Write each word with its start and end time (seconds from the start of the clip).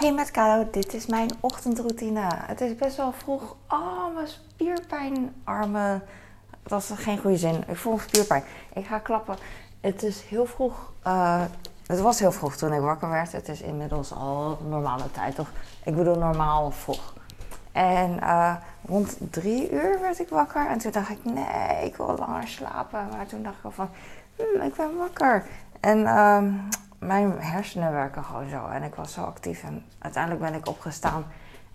Hey 0.00 0.12
met 0.12 0.30
Kalo, 0.30 0.68
dit 0.70 0.94
is 0.94 1.06
mijn 1.06 1.30
ochtendroutine. 1.40 2.20
Het 2.26 2.60
is 2.60 2.74
best 2.74 2.96
wel 2.96 3.12
vroeg. 3.12 3.56
Oh, 3.68 4.14
mijn 4.14 4.28
spierpijnarmen. 4.28 6.02
Dat 6.62 6.82
is 6.82 6.90
geen 6.94 7.18
goede 7.18 7.36
zin. 7.36 7.64
Ik 7.68 7.76
voel 7.76 7.98
spierpijn. 7.98 8.42
Ik 8.74 8.86
ga 8.86 8.98
klappen. 8.98 9.36
Het 9.80 10.02
is 10.02 10.22
heel 10.22 10.46
vroeg. 10.46 10.92
Uh, 11.06 11.42
het 11.86 12.00
was 12.00 12.18
heel 12.18 12.32
vroeg 12.32 12.56
toen 12.56 12.72
ik 12.72 12.80
wakker 12.80 13.08
werd. 13.08 13.32
Het 13.32 13.48
is 13.48 13.60
inmiddels 13.60 14.12
al 14.12 14.58
normale 14.68 15.10
tijd, 15.10 15.34
toch? 15.34 15.50
Ik 15.84 15.96
bedoel 15.96 16.18
normaal 16.18 16.70
vroeg. 16.70 17.14
En 17.72 18.16
uh, 18.22 18.54
rond 18.86 19.16
drie 19.30 19.70
uur 19.70 20.00
werd 20.00 20.18
ik 20.18 20.28
wakker. 20.28 20.66
En 20.66 20.78
toen 20.78 20.92
dacht 20.92 21.10
ik, 21.10 21.24
nee, 21.24 21.84
ik 21.84 21.96
wil 21.96 22.16
langer 22.18 22.48
slapen. 22.48 23.08
Maar 23.16 23.26
toen 23.26 23.42
dacht 23.42 23.58
ik 23.58 23.64
al 23.64 23.70
van, 23.70 23.88
hm, 24.36 24.62
ik 24.62 24.74
ben 24.74 24.96
wakker. 24.96 25.46
En 25.80 25.98
uh, 25.98 26.42
mijn 27.00 27.32
hersenen 27.38 27.92
werken 27.92 28.24
gewoon 28.24 28.48
zo. 28.48 28.66
En 28.66 28.82
ik 28.82 28.94
was 28.94 29.12
zo 29.12 29.22
actief. 29.22 29.62
En 29.62 29.84
uiteindelijk 29.98 30.42
ben 30.42 30.54
ik 30.54 30.68
opgestaan. 30.68 31.24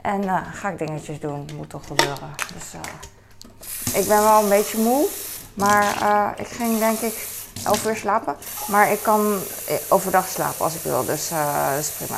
En 0.02 0.24
uh, 0.24 0.38
ga 0.52 0.70
ik 0.70 0.78
dingetjes 0.78 1.20
doen. 1.20 1.50
Moet 1.56 1.70
toch 1.70 1.88
gebeuren. 1.88 2.30
Dus 2.54 2.74
uh, 2.74 4.02
ik 4.02 4.08
ben 4.08 4.24
wel 4.24 4.44
een 4.44 4.50
beetje 4.50 4.78
moe. 4.78 5.08
Maar 5.54 6.02
uh, 6.02 6.30
ik 6.36 6.48
ging 6.48 6.80
denk 6.80 7.00
ik 7.00 7.28
11 7.66 7.86
uur 7.86 7.96
slapen. 7.96 8.36
Maar 8.68 8.92
ik 8.92 9.02
kan 9.02 9.40
overdag 9.90 10.28
slapen 10.28 10.64
als 10.64 10.76
ik 10.76 10.82
wil. 10.82 11.06
Dus 11.06 11.30
dat 11.30 11.80
is 11.80 11.90
prima. 11.90 12.18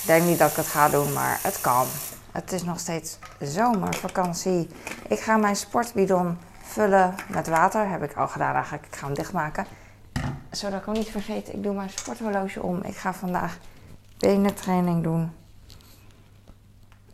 Ik 0.00 0.06
denk 0.06 0.24
niet 0.24 0.38
dat 0.38 0.50
ik 0.50 0.56
het 0.56 0.66
ga 0.66 0.88
doen, 0.88 1.12
maar 1.12 1.38
het 1.42 1.60
kan. 1.60 1.86
Het 2.32 2.52
is 2.52 2.62
nog 2.62 2.78
steeds 2.78 3.18
zomervakantie. 3.40 4.68
Ik 5.08 5.20
ga 5.20 5.36
mijn 5.36 5.56
sportbidon 5.56 6.38
vullen 6.62 7.14
met 7.28 7.48
water. 7.48 7.88
Heb 7.88 8.02
ik 8.02 8.16
al 8.16 8.28
gedaan 8.28 8.54
eigenlijk. 8.54 8.86
Ik 8.86 8.96
ga 8.96 9.06
hem 9.06 9.14
dichtmaken 9.14 9.66
zodat 10.50 10.80
ik 10.80 10.88
ook 10.88 10.94
niet 10.94 11.10
vergeet, 11.10 11.52
ik 11.52 11.62
doe 11.62 11.74
mijn 11.74 11.90
sporthorloge 11.90 12.62
om. 12.62 12.82
Ik 12.82 12.96
ga 12.96 13.14
vandaag 13.14 13.58
benentraining 14.18 15.02
doen. 15.02 15.32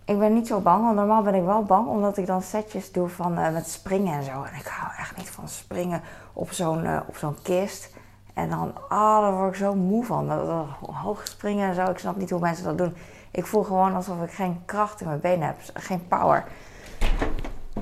Ik 0.04 0.18
ben 0.18 0.34
niet 0.34 0.46
zo 0.46 0.60
bang, 0.60 0.84
want 0.84 0.96
normaal 0.96 1.22
ben 1.22 1.34
ik 1.34 1.44
wel 1.44 1.62
bang, 1.62 1.88
omdat 1.88 2.16
ik 2.16 2.26
dan 2.26 2.42
setjes 2.42 2.92
doe 2.92 3.08
van 3.08 3.38
uh, 3.38 3.52
met 3.52 3.68
springen 3.68 4.14
en 4.14 4.22
zo. 4.22 4.42
En 4.42 4.54
ik 4.58 4.66
hou 4.66 4.92
echt 4.98 5.16
niet 5.16 5.30
van 5.30 5.48
springen 5.48 6.02
op 6.32 6.52
zo'n 6.52 7.06
op 7.06 7.16
zo'n 7.16 7.36
kist. 7.42 7.92
En 8.34 8.50
dan, 8.50 8.88
ah, 8.88 9.36
word 9.36 9.50
ik 9.50 9.58
zo 9.58 9.74
moe 9.74 10.04
van. 10.04 10.28
Dat, 10.28 10.66
hoog 10.80 11.26
springen 11.28 11.68
en 11.68 11.74
zo. 11.74 11.84
Ik 11.84 11.98
snap 11.98 12.16
niet 12.16 12.30
hoe 12.30 12.40
mensen 12.40 12.64
dat 12.64 12.78
doen. 12.78 12.96
Ik 13.30 13.46
voel 13.46 13.62
gewoon 13.62 13.94
alsof 13.94 14.22
ik 14.22 14.30
geen 14.30 14.62
kracht 14.64 15.00
in 15.00 15.06
mijn 15.06 15.20
benen 15.20 15.46
heb, 15.46 15.56
geen 15.74 16.08
power. 16.08 16.44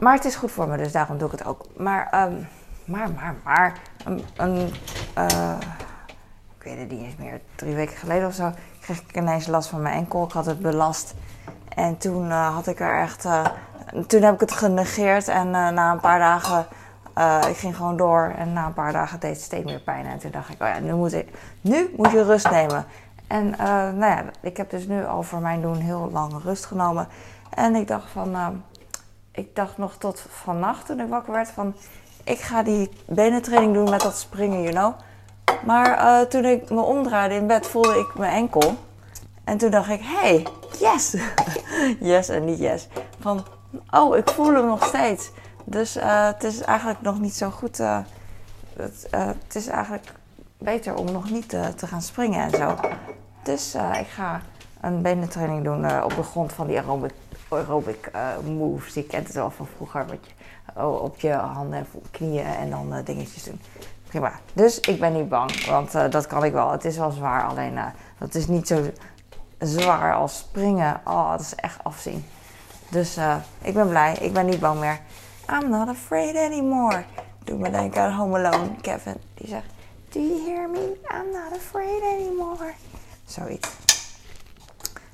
Maar 0.00 0.14
het 0.14 0.24
is 0.24 0.34
goed 0.34 0.50
voor 0.50 0.68
me, 0.68 0.76
dus 0.76 0.92
daarom 0.92 1.18
doe 1.18 1.26
ik 1.32 1.38
het 1.38 1.46
ook. 1.46 1.64
Maar 1.76 2.28
um, 2.28 2.46
maar, 2.84 3.10
maar, 3.10 3.34
maar, 3.44 3.80
een, 4.04 4.24
een 4.36 4.72
uh, 5.18 5.56
ik 6.58 6.62
weet 6.62 6.78
het 6.78 6.90
niet 6.90 7.02
eens 7.02 7.16
meer, 7.16 7.40
drie 7.54 7.74
weken 7.74 7.96
geleden 7.96 8.26
of 8.28 8.34
zo, 8.34 8.52
kreeg 8.80 9.00
ik 9.00 9.16
ineens 9.16 9.46
last 9.46 9.68
van 9.68 9.82
mijn 9.82 9.94
enkel. 9.94 10.24
Ik 10.24 10.32
had 10.32 10.46
het 10.46 10.58
belast. 10.58 11.14
En 11.68 11.98
toen 11.98 12.26
uh, 12.26 12.54
had 12.54 12.66
ik 12.66 12.80
er 12.80 13.00
echt, 13.00 13.24
uh, 13.24 13.44
toen 14.06 14.22
heb 14.22 14.34
ik 14.34 14.40
het 14.40 14.52
genegeerd 14.52 15.28
en 15.28 15.50
na 15.50 15.92
een 15.92 16.00
paar 16.00 16.18
dagen, 16.18 16.66
ik 17.48 17.56
ging 17.56 17.76
gewoon 17.76 17.96
door. 17.96 18.34
En 18.36 18.52
na 18.52 18.66
een 18.66 18.72
paar 18.72 18.92
dagen 18.92 19.20
deed 19.20 19.34
het 19.34 19.40
steeds 19.40 19.64
meer 19.64 19.80
pijn. 19.80 20.06
En 20.06 20.18
toen 20.18 20.30
dacht 20.30 20.48
ik, 20.48 20.62
oh 20.62 20.68
ja, 20.68 20.78
nu 20.78 20.94
moet, 20.94 21.12
ik, 21.12 21.28
nu 21.60 21.94
moet 21.96 22.10
je 22.10 22.24
rust 22.24 22.50
nemen. 22.50 22.84
En 23.26 23.50
nou 23.98 24.06
ja, 24.06 24.24
ik 24.40 24.56
heb 24.56 24.70
dus 24.70 24.86
nu 24.86 25.06
al 25.06 25.22
voor 25.22 25.40
mijn 25.40 25.60
doen 25.62 25.76
heel 25.76 26.10
lang 26.12 26.42
rust 26.42 26.66
genomen. 26.66 27.08
En 27.50 27.74
ik 27.74 27.88
dacht 27.88 28.10
van, 28.10 28.62
ik 29.32 29.56
dacht 29.56 29.78
nog 29.78 29.96
tot 29.96 30.26
vannacht 30.28 30.86
toen 30.86 31.00
ik 31.00 31.08
wakker 31.08 31.32
werd 31.32 31.50
van 31.50 31.74
ik 32.24 32.40
ga 32.40 32.62
die 32.62 32.90
benentraining 33.06 33.74
doen 33.74 33.90
met 33.90 34.00
dat 34.00 34.18
springen, 34.18 34.62
you 34.62 34.72
know. 34.72 34.94
Maar 35.64 35.98
uh, 35.98 36.20
toen 36.20 36.44
ik 36.44 36.70
me 36.70 36.80
omdraaide 36.80 37.34
in 37.34 37.46
bed, 37.46 37.66
voelde 37.66 37.98
ik 37.98 38.14
mijn 38.14 38.32
enkel. 38.32 38.74
En 39.44 39.58
toen 39.58 39.70
dacht 39.70 39.90
ik, 39.90 40.00
hey, 40.02 40.46
yes. 40.78 41.16
yes 42.12 42.28
en 42.28 42.44
niet 42.44 42.58
yes. 42.58 42.88
Van, 43.20 43.44
oh, 43.90 44.16
ik 44.16 44.30
voel 44.30 44.54
hem 44.54 44.66
nog 44.66 44.86
steeds. 44.86 45.30
Dus 45.64 45.96
uh, 45.96 46.26
het 46.26 46.44
is 46.44 46.60
eigenlijk 46.60 47.00
nog 47.00 47.20
niet 47.20 47.34
zo 47.34 47.50
goed. 47.50 47.80
Uh, 47.80 47.98
het, 48.76 49.06
het, 49.10 49.54
is 49.54 49.66
eigenlijk 49.66 50.12
beter 50.58 50.94
om 50.94 51.12
nog 51.12 51.30
niet 51.30 51.48
te 51.48 51.86
gaan 51.86 52.02
springen 52.02 52.42
en 52.42 52.50
zo. 52.50 52.76
Dus 53.42 53.74
ik 53.74 54.06
ga 54.06 54.40
een 54.80 55.02
benentraining 55.02 55.64
doen 55.64 56.02
op 56.02 56.16
de 56.16 56.22
grond 56.22 56.52
van 56.52 56.66
die 56.66 56.78
aerobic, 56.78 57.12
aerobic 57.52 58.10
moves. 58.44 58.94
Je 58.94 59.04
kent 59.04 59.26
het 59.26 59.36
wel 59.36 59.50
van 59.50 59.66
vroeger. 59.76 60.06
Wat 60.06 60.18
je 60.26 60.32
Oh, 60.76 61.02
op 61.02 61.20
je 61.20 61.32
handen 61.32 61.78
en 61.78 61.86
knieën 62.10 62.44
en 62.44 62.70
dan 62.70 62.96
uh, 62.96 63.04
dingetjes 63.04 63.42
doen. 63.42 63.60
Prima. 64.08 64.32
Dus 64.52 64.80
ik 64.80 65.00
ben 65.00 65.12
niet 65.12 65.28
bang, 65.28 65.66
want 65.66 65.94
uh, 65.94 66.10
dat 66.10 66.26
kan 66.26 66.44
ik 66.44 66.52
wel. 66.52 66.70
Het 66.70 66.84
is 66.84 66.96
wel 66.96 67.10
zwaar, 67.10 67.44
alleen 67.44 67.78
dat 68.18 68.34
is 68.34 68.46
niet 68.46 68.66
zo 68.66 68.82
zwaar 69.58 70.14
als 70.14 70.38
springen. 70.38 71.00
Oh, 71.04 71.30
dat 71.30 71.40
is 71.40 71.54
echt 71.54 71.84
afzien. 71.84 72.24
Dus 72.88 73.18
ik 73.62 73.74
ben 73.74 73.88
blij. 73.88 74.16
Ik 74.20 74.32
ben 74.32 74.46
niet 74.46 74.60
bang 74.60 74.80
meer. 74.80 75.00
I'm 75.50 75.70
not 75.70 75.88
afraid 75.88 76.36
anymore. 76.36 77.04
Doe 77.44 77.58
me 77.58 77.70
denken 77.70 78.02
aan 78.02 78.12
Home 78.12 78.38
Alone. 78.38 78.68
Kevin, 78.80 79.16
die 79.34 79.48
zegt... 79.48 79.66
Do 80.08 80.20
you 80.20 80.42
hear 80.46 80.68
me? 80.68 80.96
I'm 81.10 81.30
not 81.32 81.52
afraid 81.52 82.02
anymore. 82.02 82.72
Zoiets. 83.24 83.91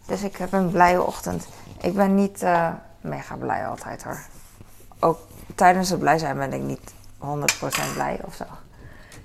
Dus 0.08 0.22
ik 0.22 0.36
heb 0.36 0.52
een 0.52 0.70
blije 0.70 1.02
ochtend. 1.02 1.48
Ik 1.80 1.94
ben 1.94 2.14
niet 2.14 2.46
mega 3.00 3.36
blij 3.36 3.66
altijd 3.66 4.04
hoor. 4.04 4.20
Ook 5.00 5.19
tijdens 5.54 5.91
het 5.91 5.98
blij 5.98 6.19
zijn 6.19 6.36
ben 6.36 6.52
ik 6.52 6.62
niet 6.62 6.94
100% 7.19 7.92
blij 7.94 8.20
of 8.24 8.34
zo. 8.34 8.44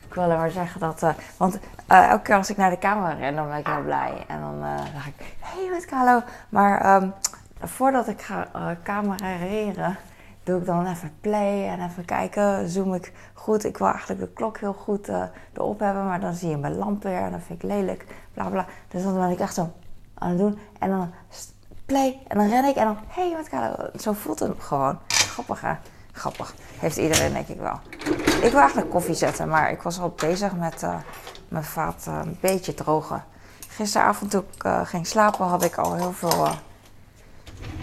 Ik 0.07 0.13
wil 0.13 0.23
alleen 0.23 0.37
maar 0.37 0.51
zeggen 0.51 0.79
dat. 0.79 1.03
Uh, 1.03 1.09
want 1.37 1.59
uh, 1.91 2.09
elke 2.09 2.21
keer 2.23 2.35
als 2.35 2.49
ik 2.49 2.57
naar 2.57 2.69
de 2.69 2.77
camera 2.77 3.13
ren, 3.13 3.35
dan 3.35 3.47
ben 3.47 3.57
ik 3.57 3.67
heel 3.67 3.83
blij. 3.83 4.25
En 4.27 4.39
dan 4.39 4.59
dacht 4.93 5.07
ik: 5.07 5.35
hey, 5.39 5.69
met 5.69 5.89
hallo. 5.89 6.21
Maar 6.49 7.01
um, 7.01 7.13
voordat 7.59 8.07
ik 8.07 8.21
ga 8.21 8.47
camereren, 8.83 9.97
doe 10.43 10.59
ik 10.59 10.65
dan 10.65 10.87
even 10.87 11.11
play 11.21 11.69
en 11.69 11.85
even 11.85 12.05
kijken. 12.05 12.69
Zoom 12.69 12.93
ik 12.93 13.13
goed. 13.33 13.63
Ik 13.63 13.77
wil 13.77 13.87
eigenlijk 13.87 14.19
de 14.19 14.33
klok 14.33 14.57
heel 14.57 14.73
goed 14.73 15.09
erop 15.53 15.79
hebben, 15.79 16.05
maar 16.05 16.19
dan 16.19 16.33
zie 16.33 16.49
je 16.49 16.57
mijn 16.57 16.77
lamp 16.77 17.03
weer 17.03 17.21
en 17.21 17.31
dat 17.31 17.41
vind 17.45 17.63
ik 17.63 17.69
lelijk. 17.69 18.05
Bla 18.33 18.49
bla. 18.49 18.65
Dus 18.87 19.03
dan 19.03 19.13
ben 19.13 19.29
ik 19.29 19.39
echt 19.39 19.53
zo 19.53 19.71
En 20.23 20.89
dan 20.89 21.11
play 21.85 22.19
en 22.27 22.37
dan 22.37 22.49
ren 22.49 22.65
ik 22.65 22.75
en 22.75 22.85
dan: 22.85 22.97
hey, 23.07 23.33
met 23.37 23.51
hallo. 23.51 23.89
Zo 23.99 24.13
voelt 24.13 24.39
het 24.39 24.51
gewoon. 24.59 24.99
Grappig 25.07 25.61
hè. 25.61 25.73
Grappig. 26.11 26.53
Heeft 26.79 26.97
iedereen 26.97 27.33
denk 27.33 27.47
ik 27.47 27.59
wel. 27.59 27.79
Ik 28.41 28.51
wil 28.51 28.59
eigenlijk 28.59 28.89
koffie 28.89 29.13
zetten, 29.13 29.47
maar 29.47 29.71
ik 29.71 29.81
was 29.81 29.99
al 29.99 30.13
bezig 30.17 30.55
met 30.55 30.83
uh, 30.83 30.95
mijn 31.47 31.63
vaat 31.63 32.05
uh, 32.07 32.19
een 32.23 32.37
beetje 32.39 32.73
drogen. 32.73 33.23
Gisteravond 33.67 34.31
toen 34.31 34.45
ik 34.55 34.63
uh, 34.63 34.85
ging 34.85 35.07
slapen 35.07 35.45
had 35.45 35.63
ik 35.63 35.77
al 35.77 35.95
heel 35.95 36.11
veel 36.11 36.47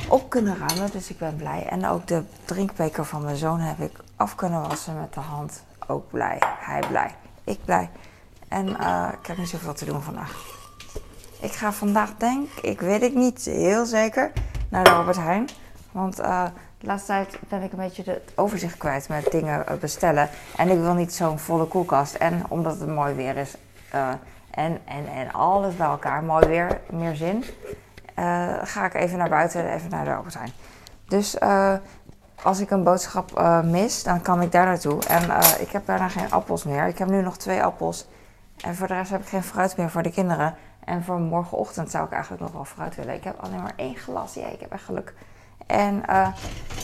op 0.08 0.30
kunnen 0.30 0.56
ruimen, 0.58 0.90
dus 0.90 1.10
ik 1.10 1.18
ben 1.18 1.36
blij. 1.36 1.66
En 1.66 1.86
ook 1.86 2.06
de 2.06 2.24
drinkbeker 2.44 3.04
van 3.04 3.24
mijn 3.24 3.36
zoon 3.36 3.60
heb 3.60 3.78
ik 3.78 3.98
af 4.16 4.34
kunnen 4.34 4.68
wassen 4.68 5.00
met 5.00 5.14
de 5.14 5.20
hand. 5.20 5.62
Ook 5.86 6.10
blij. 6.10 6.42
Hij 6.58 6.82
blij. 6.88 7.14
Ik 7.44 7.64
blij. 7.64 7.90
En 8.48 8.68
ik 9.20 9.26
heb 9.26 9.36
niet 9.36 9.48
zoveel 9.48 9.74
te 9.74 9.84
doen 9.84 10.02
vandaag. 10.02 10.59
Ik 11.40 11.52
ga 11.52 11.72
vandaag 11.72 12.16
denk 12.16 12.48
ik, 12.62 12.80
weet 12.80 13.02
ik 13.02 13.14
niet 13.14 13.44
heel 13.44 13.86
zeker, 13.86 14.32
naar 14.68 14.84
de 14.84 14.90
Albert 14.90 15.16
Heijn. 15.16 15.48
Want 15.92 16.16
de 16.16 16.86
laatste 16.86 17.12
tijd 17.12 17.38
ben 17.48 17.62
ik 17.62 17.72
een 17.72 17.78
beetje 17.78 18.02
het 18.06 18.32
overzicht 18.34 18.76
kwijt 18.76 19.08
met 19.08 19.30
dingen 19.30 19.66
eh, 19.66 19.76
bestellen. 19.76 20.28
En 20.56 20.68
ik 20.68 20.78
wil 20.78 20.94
niet 20.94 21.14
zo'n 21.14 21.38
volle 21.38 21.66
koelkast. 21.66 22.14
En 22.14 22.42
omdat 22.48 22.80
het 22.80 22.88
mooi 22.88 23.14
weer 23.14 23.36
is. 23.36 23.54
Uh, 23.94 24.08
en, 24.50 24.78
en, 24.84 25.06
en 25.14 25.32
alles 25.32 25.76
bij 25.76 25.86
elkaar. 25.86 26.22
Mooi 26.24 26.46
weer, 26.46 26.80
meer 26.90 27.16
zin. 27.16 27.44
Uh, 28.18 28.52
ga 28.62 28.84
ik 28.84 28.94
even 28.94 29.18
naar 29.18 29.28
buiten, 29.28 29.72
even 29.72 29.90
naar 29.90 30.04
de 30.04 30.14
Albert 30.14 30.34
Heijn. 30.34 30.52
Dus 31.08 31.36
uh, 31.42 31.74
als 32.42 32.60
ik 32.60 32.70
een 32.70 32.84
boodschap 32.84 33.60
mis, 33.64 34.02
dan 34.02 34.22
kan 34.22 34.42
ik 34.42 34.52
daar 34.52 34.66
naartoe. 34.66 35.04
En 35.04 35.22
ik 35.60 35.70
heb 35.70 35.82
bijna 35.84 36.08
geen 36.08 36.30
appels 36.30 36.64
meer. 36.64 36.86
Ik 36.86 36.98
heb 36.98 37.08
nu 37.08 37.22
nog 37.22 37.36
twee 37.36 37.62
appels. 37.62 38.08
En 38.64 38.74
voor 38.74 38.86
de 38.86 38.94
rest 38.94 39.10
heb 39.10 39.20
ik 39.20 39.28
geen 39.28 39.42
fruit 39.42 39.76
meer 39.76 39.90
voor 39.90 40.02
de 40.02 40.10
kinderen. 40.10 40.54
En 40.90 41.04
voor 41.04 41.20
morgenochtend 41.20 41.90
zou 41.90 42.04
ik 42.04 42.12
eigenlijk 42.12 42.42
nog 42.42 42.52
wel 42.52 42.64
fruit 42.64 42.94
willen. 42.94 43.15
Ik 43.15 43.24
heb 43.24 43.38
alleen 43.41 43.62
maar 43.62 43.72
één 43.76 43.97
glas. 43.97 44.34
Ja, 44.34 44.47
ik 44.47 44.60
heb 44.60 44.72
echt 44.72 44.84
geluk. 44.84 45.15
En 45.66 46.03
uh, 46.09 46.28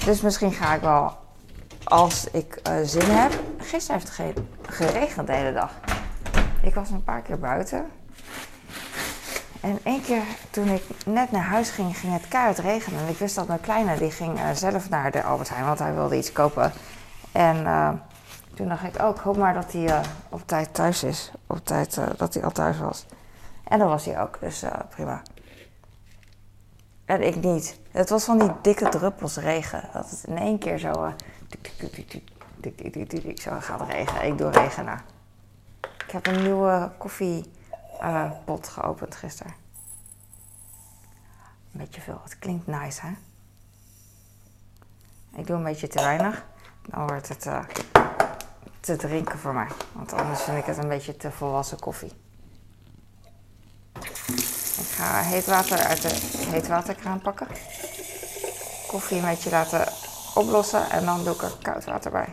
dus 0.05 0.21
misschien 0.21 0.53
ga 0.53 0.75
ik 0.75 0.81
wel, 0.81 1.17
als 1.85 2.31
ik 2.31 2.61
uh, 2.69 2.75
zin 2.83 3.11
heb. 3.11 3.33
Gisteren 3.59 4.01
heeft 4.01 4.17
het 4.17 4.43
geregend 4.67 5.27
de 5.27 5.33
hele 5.33 5.53
dag. 5.53 5.73
Ik 6.63 6.75
was 6.75 6.91
een 6.91 7.05
paar 7.05 7.21
keer 7.21 7.39
buiten. 7.39 7.87
En 9.61 9.79
één 9.83 10.03
keer 10.03 10.23
toen 10.51 10.69
ik 10.69 10.83
net 11.07 11.31
naar 11.31 11.45
huis 11.45 11.71
ging, 11.71 11.99
ging 11.99 12.13
het 12.13 12.29
keihard 12.29 12.59
regenen. 12.59 13.01
En 13.01 13.09
ik 13.09 13.19
wist 13.19 13.35
dat 13.35 13.47
mijn 13.47 13.61
kleine, 13.61 13.99
die 13.99 14.11
ging 14.11 14.39
uh, 14.39 14.51
zelf 14.51 14.89
naar 14.89 15.11
de 15.11 15.23
Albert 15.23 15.49
Heijn, 15.49 15.67
want 15.67 15.79
hij 15.79 15.95
wilde 15.95 16.17
iets 16.17 16.33
kopen. 16.33 16.73
En 17.33 17.57
toen 18.55 18.69
dacht 18.69 18.85
ik, 18.85 19.03
oh, 19.03 19.09
ik 19.17 19.21
hoop 19.21 19.37
maar 19.37 19.55
dat 19.55 19.73
hij 19.73 20.01
op 20.29 20.43
tijd 20.47 20.75
thuis 20.75 21.05
is. 21.05 21.33
Op 21.47 21.65
tijd 21.65 22.01
dat 22.17 22.35
hij 22.35 22.45
al 22.45 22.53
thuis 22.53 22.79
was. 22.79 23.07
En 23.69 23.79
dat 23.79 23.89
was 23.89 24.05
hij 24.05 24.21
ook, 24.21 24.41
dus 24.41 24.65
prima. 24.89 25.23
En 27.07 27.23
ik 27.23 27.37
niet. 27.37 27.81
Het 27.91 28.09
was 28.09 28.25
van 28.25 28.39
die 28.39 28.51
dikke 28.63 28.89
druppels 28.89 29.37
regen. 29.37 29.89
Dat 29.93 30.11
het 30.11 30.25
in 30.25 30.39
één 30.39 30.59
keer 30.59 30.79
zo, 30.79 30.93
uh, 30.93 31.13
zo 33.35 33.51
gaat 33.61 33.89
regenen. 33.89 34.25
Ik 34.25 34.39
doe 34.39 34.51
regenen. 34.51 35.01
Ik 35.81 36.11
heb 36.11 36.27
een 36.27 36.43
nieuwe 36.43 36.91
koffiepot 36.99 38.67
uh, 38.67 38.73
geopend 38.73 39.15
gisteren. 39.15 39.55
Een 41.73 41.81
beetje 41.81 42.01
veel. 42.01 42.21
Het 42.23 42.39
klinkt 42.39 42.67
nice, 42.67 43.07
hè? 43.07 43.13
Ik 45.39 45.47
doe 45.47 45.57
een 45.57 45.63
beetje 45.63 45.89
te 45.89 46.03
weinig. 46.03 46.45
Dan 46.89 47.07
wordt 47.07 47.29
het 47.29 47.47
uh, 47.47 47.65
te 48.81 48.97
drinken 48.97 49.39
voor 49.39 49.55
mij. 49.55 49.69
Want 49.93 50.13
anders 50.13 50.43
vind 50.43 50.59
ik 50.59 50.65
het 50.65 50.77
een 50.77 50.89
beetje 50.89 51.17
te 51.17 51.31
volwassen 51.31 51.81
koffie. 51.81 52.13
Ik 54.29 54.93
ga 54.97 55.21
heet 55.21 55.47
water 55.47 55.79
uit 55.79 56.03
de 56.03 56.09
heetwaterkraan 56.51 57.21
pakken. 57.21 57.47
Koffie 58.87 59.17
een 59.17 59.25
beetje 59.25 59.51
laten 59.51 59.89
oplossen 60.35 60.91
en 60.91 61.05
dan 61.05 61.25
doe 61.25 61.35
ik 61.35 61.43
er 61.43 61.53
koud 61.63 61.85
water 61.85 62.11
bij. 62.11 62.29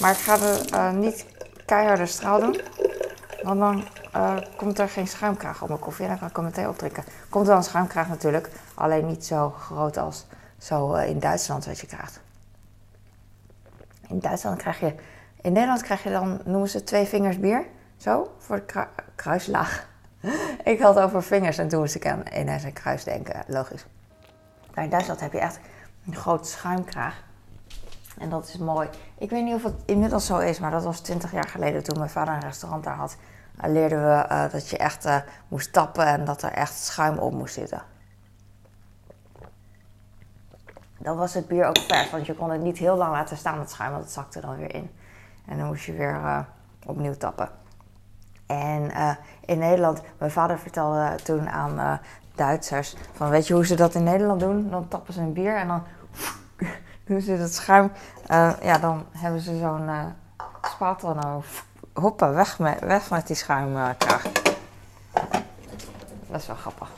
Maar 0.00 0.10
ik 0.10 0.18
ga 0.18 0.38
er 0.38 0.74
uh, 0.74 0.90
niet 0.90 1.26
keiharde 1.66 2.06
straal 2.06 2.40
doen. 2.40 2.60
Want 3.42 3.60
dan 3.60 3.84
uh, 4.16 4.36
komt 4.56 4.78
er 4.78 4.88
geen 4.88 5.08
schuimkraag 5.08 5.62
op 5.62 5.68
mijn 5.68 5.80
koffie 5.80 6.06
en 6.06 6.10
dan 6.20 6.32
kan 6.32 6.46
ik 6.46 6.56
hem 6.56 6.66
meteen. 6.66 7.04
Komt 7.28 7.46
wel 7.46 7.56
een 7.56 7.62
schuimkraag 7.62 8.08
natuurlijk, 8.08 8.50
alleen 8.74 9.06
niet 9.06 9.26
zo 9.26 9.50
groot 9.50 9.96
als 9.96 10.26
zo 10.58 10.96
uh, 10.96 11.08
in 11.08 11.18
Duitsland 11.18 11.66
wat 11.66 11.78
je 11.78 11.86
krijgt. 11.86 12.20
In 14.08 14.18
Duitsland 14.18 14.58
krijg 14.58 14.80
je, 14.80 14.94
in 15.40 15.52
Nederland 15.52 15.82
krijg 15.82 16.02
je 16.02 16.10
dan, 16.10 16.40
noemen 16.44 16.68
ze 16.68 16.84
twee 16.84 17.06
vingers 17.06 17.38
bier. 17.38 17.66
Zo, 17.96 18.34
voor 18.38 18.56
de 18.56 18.62
kru 18.62 18.84
kruislaag. 19.14 19.88
Ik 20.64 20.80
had 20.80 20.98
over 20.98 21.22
vingers 21.22 21.58
en 21.58 21.68
toen 21.68 21.80
moest 21.80 21.94
ik 21.94 22.06
aan 22.06 22.22
ineens 22.34 22.62
een 22.62 22.72
kruis 22.72 23.04
denken, 23.04 23.44
logisch. 23.46 23.86
Maar 24.74 24.84
in 24.84 24.90
Duitsland 24.90 25.20
heb 25.20 25.32
je 25.32 25.38
echt 25.38 25.60
een 26.06 26.16
grote 26.16 26.48
schuimkraag. 26.48 27.22
En 28.18 28.30
dat 28.30 28.48
is 28.48 28.56
mooi. 28.56 28.88
Ik 29.18 29.30
weet 29.30 29.44
niet 29.44 29.54
of 29.54 29.62
het 29.62 29.82
inmiddels 29.84 30.26
zo 30.26 30.38
is, 30.38 30.58
maar 30.58 30.70
dat 30.70 30.84
was 30.84 31.00
20 31.00 31.32
jaar 31.32 31.48
geleden 31.48 31.82
toen 31.82 31.98
mijn 31.98 32.10
vader 32.10 32.34
een 32.34 32.40
restaurant 32.40 32.84
daar 32.84 32.96
had. 32.96 33.16
leerden 33.62 34.02
we 34.02 34.26
uh, 34.30 34.50
dat 34.50 34.68
je 34.68 34.76
echt 34.76 35.06
uh, 35.06 35.16
moest 35.48 35.72
tappen 35.72 36.06
en 36.06 36.24
dat 36.24 36.42
er 36.42 36.52
echt 36.52 36.74
schuim 36.74 37.18
op 37.18 37.32
moest 37.32 37.54
zitten. 37.54 37.82
Dan 40.98 41.16
was 41.16 41.34
het 41.34 41.48
bier 41.48 41.66
ook 41.66 41.78
vers, 41.78 42.10
want 42.10 42.26
je 42.26 42.34
kon 42.34 42.50
het 42.50 42.60
niet 42.60 42.78
heel 42.78 42.96
lang 42.96 43.12
laten 43.12 43.36
staan, 43.36 43.58
het 43.58 43.70
schuim, 43.70 43.90
want 43.90 44.02
het 44.02 44.12
zakte 44.12 44.40
dan 44.40 44.56
weer 44.56 44.74
in. 44.74 44.90
En 45.46 45.58
dan 45.58 45.66
moest 45.66 45.84
je 45.84 45.92
weer 45.92 46.14
uh, 46.14 46.40
opnieuw 46.86 47.14
tappen. 47.14 47.59
En 48.50 49.16
in 49.44 49.58
Nederland, 49.58 50.02
mijn 50.18 50.30
vader 50.30 50.58
vertelde 50.58 51.14
toen 51.22 51.48
aan 51.48 52.00
Duitsers: 52.34 52.94
van 53.12 53.28
weet 53.30 53.46
je 53.46 53.54
hoe 53.54 53.66
ze 53.66 53.74
dat 53.74 53.94
in 53.94 54.04
Nederland 54.04 54.40
doen? 54.40 54.70
Dan 54.70 54.88
tappen 54.88 55.12
ze 55.14 55.20
een 55.20 55.32
bier 55.32 55.56
en 55.56 55.68
dan 55.68 55.82
doen 57.06 57.20
ze 57.20 57.32
het 57.32 57.54
schuim. 57.54 57.92
Uh, 58.30 58.52
ja, 58.62 58.78
dan 58.78 59.06
hebben 59.12 59.40
ze 59.40 59.58
zo'n 59.58 59.90
spatel 60.62 61.10
en 61.10 61.20
dan 61.20 61.42
hoppen, 61.94 62.34
weg 62.34 62.58
met, 62.58 62.80
weg 62.80 63.10
met 63.10 63.26
die 63.26 63.36
schuimkraag. 63.36 64.22
dat 66.26 66.40
is 66.40 66.46
wel 66.46 66.56
grappig. 66.56 66.88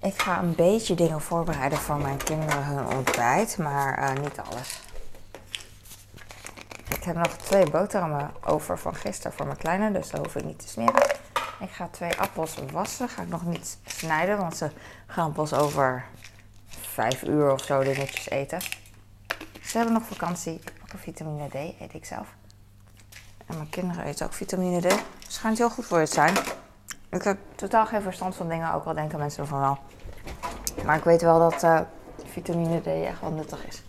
Ik 0.00 0.22
ga 0.22 0.38
een 0.38 0.54
beetje 0.54 0.94
dingen 0.94 1.20
voorbereiden 1.20 1.78
voor 1.78 1.96
mijn 1.96 2.16
kinderen 2.16 2.64
hun 2.64 2.86
ontbijt, 2.86 3.58
maar 3.58 4.12
niet 4.22 4.40
alles. 4.50 4.80
Heb 7.08 7.16
nog 7.16 7.36
twee 7.36 7.70
boterhammen 7.70 8.30
over 8.44 8.78
van 8.78 8.94
gisteren 8.94 9.32
voor 9.32 9.46
mijn 9.46 9.58
kleine, 9.58 9.92
dus 9.92 10.10
dat 10.10 10.24
hoef 10.24 10.36
ik 10.36 10.44
niet 10.44 10.58
te 10.58 10.68
smeren. 10.68 11.02
Ik 11.60 11.70
ga 11.70 11.88
twee 11.90 12.18
appels 12.18 12.54
wassen. 12.72 13.08
Ga 13.08 13.22
ik 13.22 13.28
nog 13.28 13.44
niet 13.44 13.78
snijden, 13.86 14.38
want 14.38 14.56
ze 14.56 14.70
gaan 15.06 15.32
pas 15.32 15.52
over 15.52 16.04
vijf 16.68 17.22
uur 17.22 17.52
of 17.52 17.64
zo 17.64 17.82
dingetjes 17.82 18.30
eten. 18.30 18.60
Ze 19.62 19.76
hebben 19.76 19.92
nog 19.94 20.02
vakantie. 20.02 20.54
Ik 20.54 20.72
pak 20.80 20.92
een 20.92 20.98
vitamine 20.98 21.48
D, 21.48 21.54
eet 21.54 21.94
ik 21.94 22.04
zelf. 22.04 22.28
En 23.46 23.56
mijn 23.56 23.68
kinderen 23.68 24.04
eten 24.04 24.26
ook 24.26 24.32
vitamine 24.32 24.88
D. 24.88 25.02
Schijnt 25.28 25.58
heel 25.58 25.70
goed 25.70 25.86
voor 25.86 26.00
je 26.00 26.06
te 26.06 26.12
zijn. 26.12 26.34
Ik 27.10 27.22
heb 27.22 27.38
totaal 27.54 27.86
geen 27.86 28.02
verstand 28.02 28.36
van 28.36 28.48
dingen, 28.48 28.72
ook 28.72 28.84
al 28.84 28.94
denken 28.94 29.18
mensen 29.18 29.42
ervan 29.42 29.60
wel. 29.60 29.78
Maar 30.84 30.96
ik 30.96 31.04
weet 31.04 31.22
wel 31.22 31.38
dat 31.38 31.62
uh, 31.62 31.80
vitamine 32.24 32.80
D 32.80 32.86
echt 32.86 33.20
wel 33.20 33.30
nuttig 33.30 33.66
is. 33.66 33.82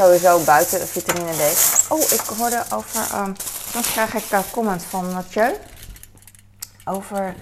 Sowieso 0.00 0.44
buiten 0.44 0.88
vitamine 0.88 1.32
D. 1.32 1.86
Oh, 1.88 2.00
ik 2.00 2.20
hoorde 2.38 2.64
over. 2.74 3.18
Um, 3.20 3.34
krijg 3.82 4.14
ik 4.14 4.32
uh, 4.32 4.40
comments 4.50 4.84
van 4.84 5.12
Mathieu 5.12 5.56
over. 6.84 7.34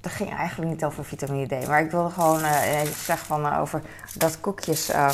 Dat 0.00 0.12
ging 0.12 0.36
eigenlijk 0.36 0.70
niet 0.70 0.84
over 0.84 1.04
vitamine 1.04 1.46
D, 1.46 1.66
maar 1.66 1.80
ik 1.80 1.90
wilde 1.90 2.10
gewoon 2.10 2.40
uh, 2.40 2.80
zeggen 3.04 3.26
van, 3.26 3.46
uh, 3.46 3.60
over 3.60 3.82
dat 4.14 4.40
koekjes. 4.40 4.90
Uh, 4.90 5.10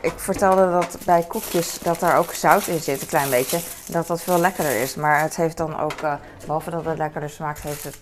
ik 0.00 0.18
vertelde 0.18 0.70
dat 0.70 0.98
bij 1.04 1.22
koekjes 1.22 1.78
dat 1.78 2.02
er 2.02 2.16
ook 2.16 2.32
zout 2.32 2.66
in 2.66 2.80
zit, 2.80 3.00
een 3.00 3.06
klein 3.06 3.30
beetje. 3.30 3.60
Dat 3.86 4.06
dat 4.06 4.22
veel 4.22 4.38
lekkerder 4.38 4.80
is. 4.80 4.94
Maar 4.94 5.20
het 5.20 5.36
heeft 5.36 5.56
dan 5.56 5.80
ook, 5.80 6.00
behalve 6.40 6.70
dat 6.70 6.84
het 6.84 6.98
lekkerder 6.98 7.30
smaakt, 7.30 7.60
heeft 7.60 7.84
het, 7.84 7.96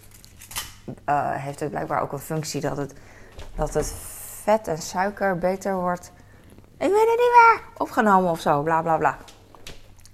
heeft 1.36 1.60
het 1.60 1.70
blijkbaar 1.70 2.02
ook 2.02 2.12
een 2.12 2.18
functie 2.18 2.60
dat 2.60 2.76
het, 2.76 2.92
dat 3.56 3.74
het 3.74 3.92
vet 4.42 4.68
en 4.68 4.78
suiker 4.78 5.38
beter 5.38 5.74
wordt. 5.74 6.12
Ik 6.82 6.88
weet 6.88 7.06
het 7.06 7.18
niet 7.18 7.32
meer. 7.36 7.60
Opgenomen 7.76 8.30
of 8.30 8.40
zo, 8.40 8.62
bla 8.62 8.82
bla 8.82 8.96
bla. 8.96 9.16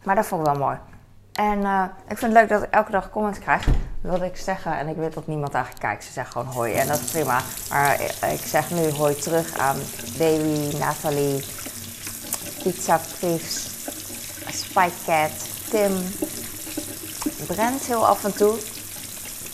Maar 0.03 0.15
dat 0.15 0.26
vond 0.26 0.47
ik 0.47 0.53
wel 0.53 0.61
mooi. 0.61 0.79
En 1.32 1.59
uh, 1.59 1.85
ik 2.09 2.19
vind 2.19 2.32
het 2.32 2.41
leuk 2.41 2.49
dat 2.49 2.62
ik 2.62 2.70
elke 2.70 2.91
dag 2.91 3.11
comments 3.11 3.38
krijg. 3.38 3.67
Wat 4.00 4.23
ik 4.23 4.37
zeggen, 4.37 4.79
en 4.79 4.88
ik 4.88 4.97
weet 4.97 5.15
dat 5.15 5.26
niemand 5.26 5.55
eigenlijk 5.55 5.85
kijkt, 5.85 6.05
ze 6.05 6.12
zeggen 6.12 6.32
gewoon 6.32 6.55
hoi 6.55 6.73
en 6.73 6.87
dat 6.87 7.00
is 7.00 7.11
prima. 7.11 7.41
Maar 7.70 8.00
ik 8.32 8.41
zeg 8.44 8.70
nu 8.70 8.91
hoi 8.91 9.15
terug 9.15 9.59
aan 9.59 9.76
Baby, 10.19 10.76
Nathalie, 10.76 11.44
Pizza 12.62 13.00
Spike 14.49 14.93
Cat, 15.06 15.31
Tim, 15.70 15.93
Brent 17.47 17.82
heel 17.82 18.06
af 18.06 18.25
en 18.25 18.35
toe. 18.35 18.59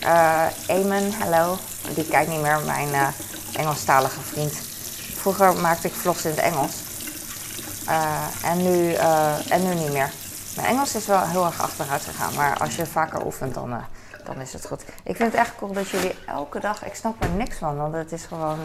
Uh, 0.00 0.46
Eamon, 0.66 1.10
hello. 1.12 1.56
Die 1.94 2.08
kijkt 2.08 2.30
niet 2.30 2.40
meer, 2.40 2.60
mijn 2.66 2.88
uh, 2.88 3.08
Engelstalige 3.52 4.20
vriend. 4.20 4.52
Vroeger 5.14 5.56
maakte 5.56 5.86
ik 5.86 5.94
vlogs 5.94 6.24
in 6.24 6.30
het 6.30 6.40
Engels. 6.40 6.83
Uh, 7.88 8.44
en, 8.44 8.62
nu, 8.62 8.92
en 9.48 9.62
nu 9.62 9.74
niet 9.74 9.92
meer. 9.92 10.10
Mijn 10.56 10.68
Engels 10.68 10.94
is 10.94 11.06
wel 11.06 11.20
heel 11.20 11.44
erg 11.44 11.60
achteruit 11.60 12.02
gegaan, 12.02 12.34
maar 12.34 12.58
als 12.58 12.76
je 12.76 12.86
vaker 12.86 13.24
oefent, 13.24 13.54
dan, 13.54 13.70
uh, 13.70 13.84
dan 14.24 14.40
is 14.40 14.52
het 14.52 14.66
goed. 14.66 14.82
Ik 14.82 15.16
vind 15.16 15.32
het 15.32 15.40
echt 15.40 15.56
cool 15.56 15.72
dat 15.72 15.88
jullie 15.88 16.14
elke 16.26 16.60
dag, 16.60 16.84
ik 16.84 16.94
snap 16.94 17.22
er 17.22 17.30
niks 17.30 17.56
van, 17.56 17.76
want 17.76 17.94
het 17.94 18.12
is 18.12 18.24
gewoon. 18.24 18.58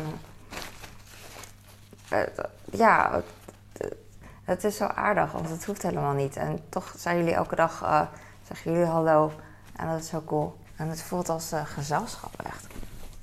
Ja, 2.72 3.12
het, 3.12 3.96
het, 4.44 4.64
is 4.64 4.78
zo 4.78 4.86
aardig, 4.86 5.32
want 5.32 5.50
het 5.50 5.66
hoeft 5.66 5.82
helemaal 5.82 6.14
niet. 6.14 6.38
En 6.38 6.60
toch 6.70 6.94
zijn 6.98 7.18
jullie 7.18 7.34
elke 7.34 7.56
dag, 7.56 7.82
uh, 7.82 8.02
zeggen 8.48 8.72
jullie 8.72 8.88
hallo. 8.88 9.32
En 9.76 9.88
dat 9.88 10.00
is 10.00 10.08
zo 10.08 10.24
cool. 10.26 10.58
En 10.76 10.90
het 10.90 11.02
voelt 11.02 11.30
als 11.30 11.52
gezelschap 11.64 12.42
echt. 12.46 12.68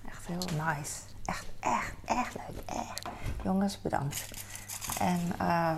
Echt 0.08 0.26
heel 0.26 0.64
nice. 0.64 0.92
Echt, 1.24 1.46
echt, 1.60 1.92
echt 2.04 2.34
leuk. 2.34 2.76
Echt. 2.88 3.08
Jongens, 3.42 3.80
bedankt. 3.80 4.24
En. 5.00 5.20
Uh, 5.40 5.76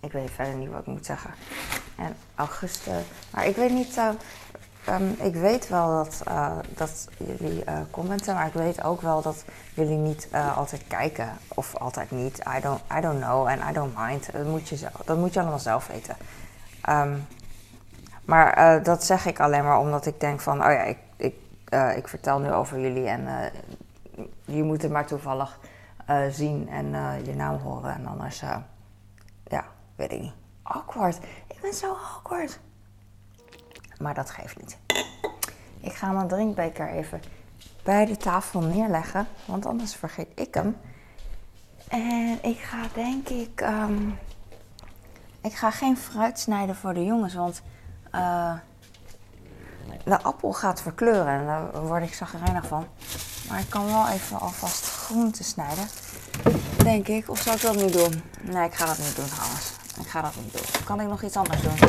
ik 0.00 0.12
weet 0.12 0.30
verder 0.30 0.54
niet 0.54 0.70
wat 0.70 0.80
ik 0.80 0.86
moet 0.86 1.06
zeggen. 1.06 1.30
En 1.96 2.16
augustus. 2.34 3.04
Maar 3.30 3.46
ik 3.46 3.56
weet 3.56 3.72
niet. 3.72 3.96
Uh, 3.96 5.26
ik 5.26 5.34
weet 5.34 5.68
wel 5.68 6.04
dat, 6.04 6.22
uh, 6.28 6.58
dat 6.68 7.08
jullie 7.18 7.64
uh, 7.68 7.80
commenten, 7.90 8.34
maar 8.34 8.46
ik 8.46 8.52
weet 8.52 8.82
ook 8.82 9.00
wel 9.00 9.22
dat 9.22 9.44
jullie 9.74 9.96
niet 9.96 10.28
altijd 10.56 10.82
kijken. 10.86 11.28
Of 11.48 11.76
altijd 11.76 12.10
niet. 12.10 12.38
I 12.56 12.60
don't, 12.60 12.80
I 12.98 13.00
don't 13.00 13.20
know 13.20 13.46
and 13.46 13.70
I 13.70 13.72
don't 13.72 13.96
mind. 13.96 14.32
Dat 14.32 14.46
moet 14.46 14.68
je, 14.68 14.76
zelf, 14.76 14.92
dat 15.04 15.18
moet 15.18 15.32
je 15.32 15.40
allemaal 15.40 15.58
zelf 15.58 15.86
weten. 15.86 16.16
Maar 18.24 18.82
dat 18.82 19.04
zeg 19.04 19.26
ik 19.26 19.40
alleen 19.40 19.64
maar 19.64 19.78
omdat 19.78 20.06
ik 20.06 20.20
denk 20.20 20.40
van, 20.40 20.64
oh 20.64 20.72
ja, 20.72 20.82
ik, 20.82 20.98
ik, 21.16 21.34
ik 21.96 22.08
vertel 22.08 22.38
nu 22.38 22.52
over 22.52 22.80
jullie 22.80 23.08
en 23.08 23.52
je 24.44 24.62
moet 24.62 24.82
het 24.82 24.90
maar 24.90 25.06
toevallig 25.06 25.58
zien 26.30 26.68
en 26.68 26.86
je 27.24 27.34
naam 27.34 27.56
horen. 27.56 27.94
En 27.94 28.06
anders, 28.06 28.40
ja, 29.44 29.64
weet 29.96 30.12
ik 30.12 30.20
niet. 30.20 30.34
Awkward. 30.62 31.18
Ik 31.46 31.60
ben 31.60 31.72
zo 31.72 31.92
awkward. 31.92 32.60
Maar 33.98 34.14
dat 34.14 34.30
geeft 34.30 34.60
niet. 34.60 34.78
Ik 35.80 35.92
ga 35.92 36.12
mijn 36.12 36.28
drinkbeker 36.28 36.88
even 36.88 37.20
bij 37.82 38.06
de 38.06 38.16
tafel 38.16 38.60
neerleggen, 38.60 39.26
want 39.44 39.66
anders 39.66 39.94
vergeet 39.94 40.28
ik 40.34 40.54
hem. 40.54 40.76
En 41.88 42.38
ik 42.42 42.58
ga 42.58 42.82
denk 42.94 43.28
ik. 43.28 43.60
Um, 43.60 44.18
ik 45.40 45.54
ga 45.54 45.70
geen 45.70 45.96
fruit 45.96 46.38
snijden 46.38 46.76
voor 46.76 46.94
de 46.94 47.04
jongens, 47.04 47.34
want 47.34 47.62
uh, 48.14 48.54
de 50.04 50.22
appel 50.22 50.52
gaat 50.52 50.82
verkleuren 50.82 51.40
en 51.40 51.46
daar 51.46 51.86
word 51.86 52.02
ik 52.02 52.14
zagrijnig 52.14 52.66
van. 52.66 52.86
Maar 53.48 53.58
ik 53.58 53.70
kan 53.70 53.86
wel 53.86 54.08
even 54.08 54.40
alvast 54.40 54.86
groente 54.86 55.44
snijden. 55.44 55.88
Denk 56.82 57.08
ik. 57.08 57.30
Of 57.30 57.38
zal 57.38 57.54
ik 57.54 57.60
dat 57.60 57.76
nu 57.76 57.90
doen? 57.90 58.22
Nee, 58.42 58.64
ik 58.64 58.74
ga 58.74 58.86
dat 58.86 58.98
niet 58.98 59.16
doen 59.16 59.26
trouwens. 59.26 59.72
Ik 60.00 60.06
ga 60.06 60.22
dat 60.22 60.32
niet 60.42 60.52
doen. 60.52 60.84
Kan 60.84 61.00
ik 61.00 61.08
nog 61.08 61.22
iets 61.22 61.36
anders 61.36 61.62
doen? 61.62 61.88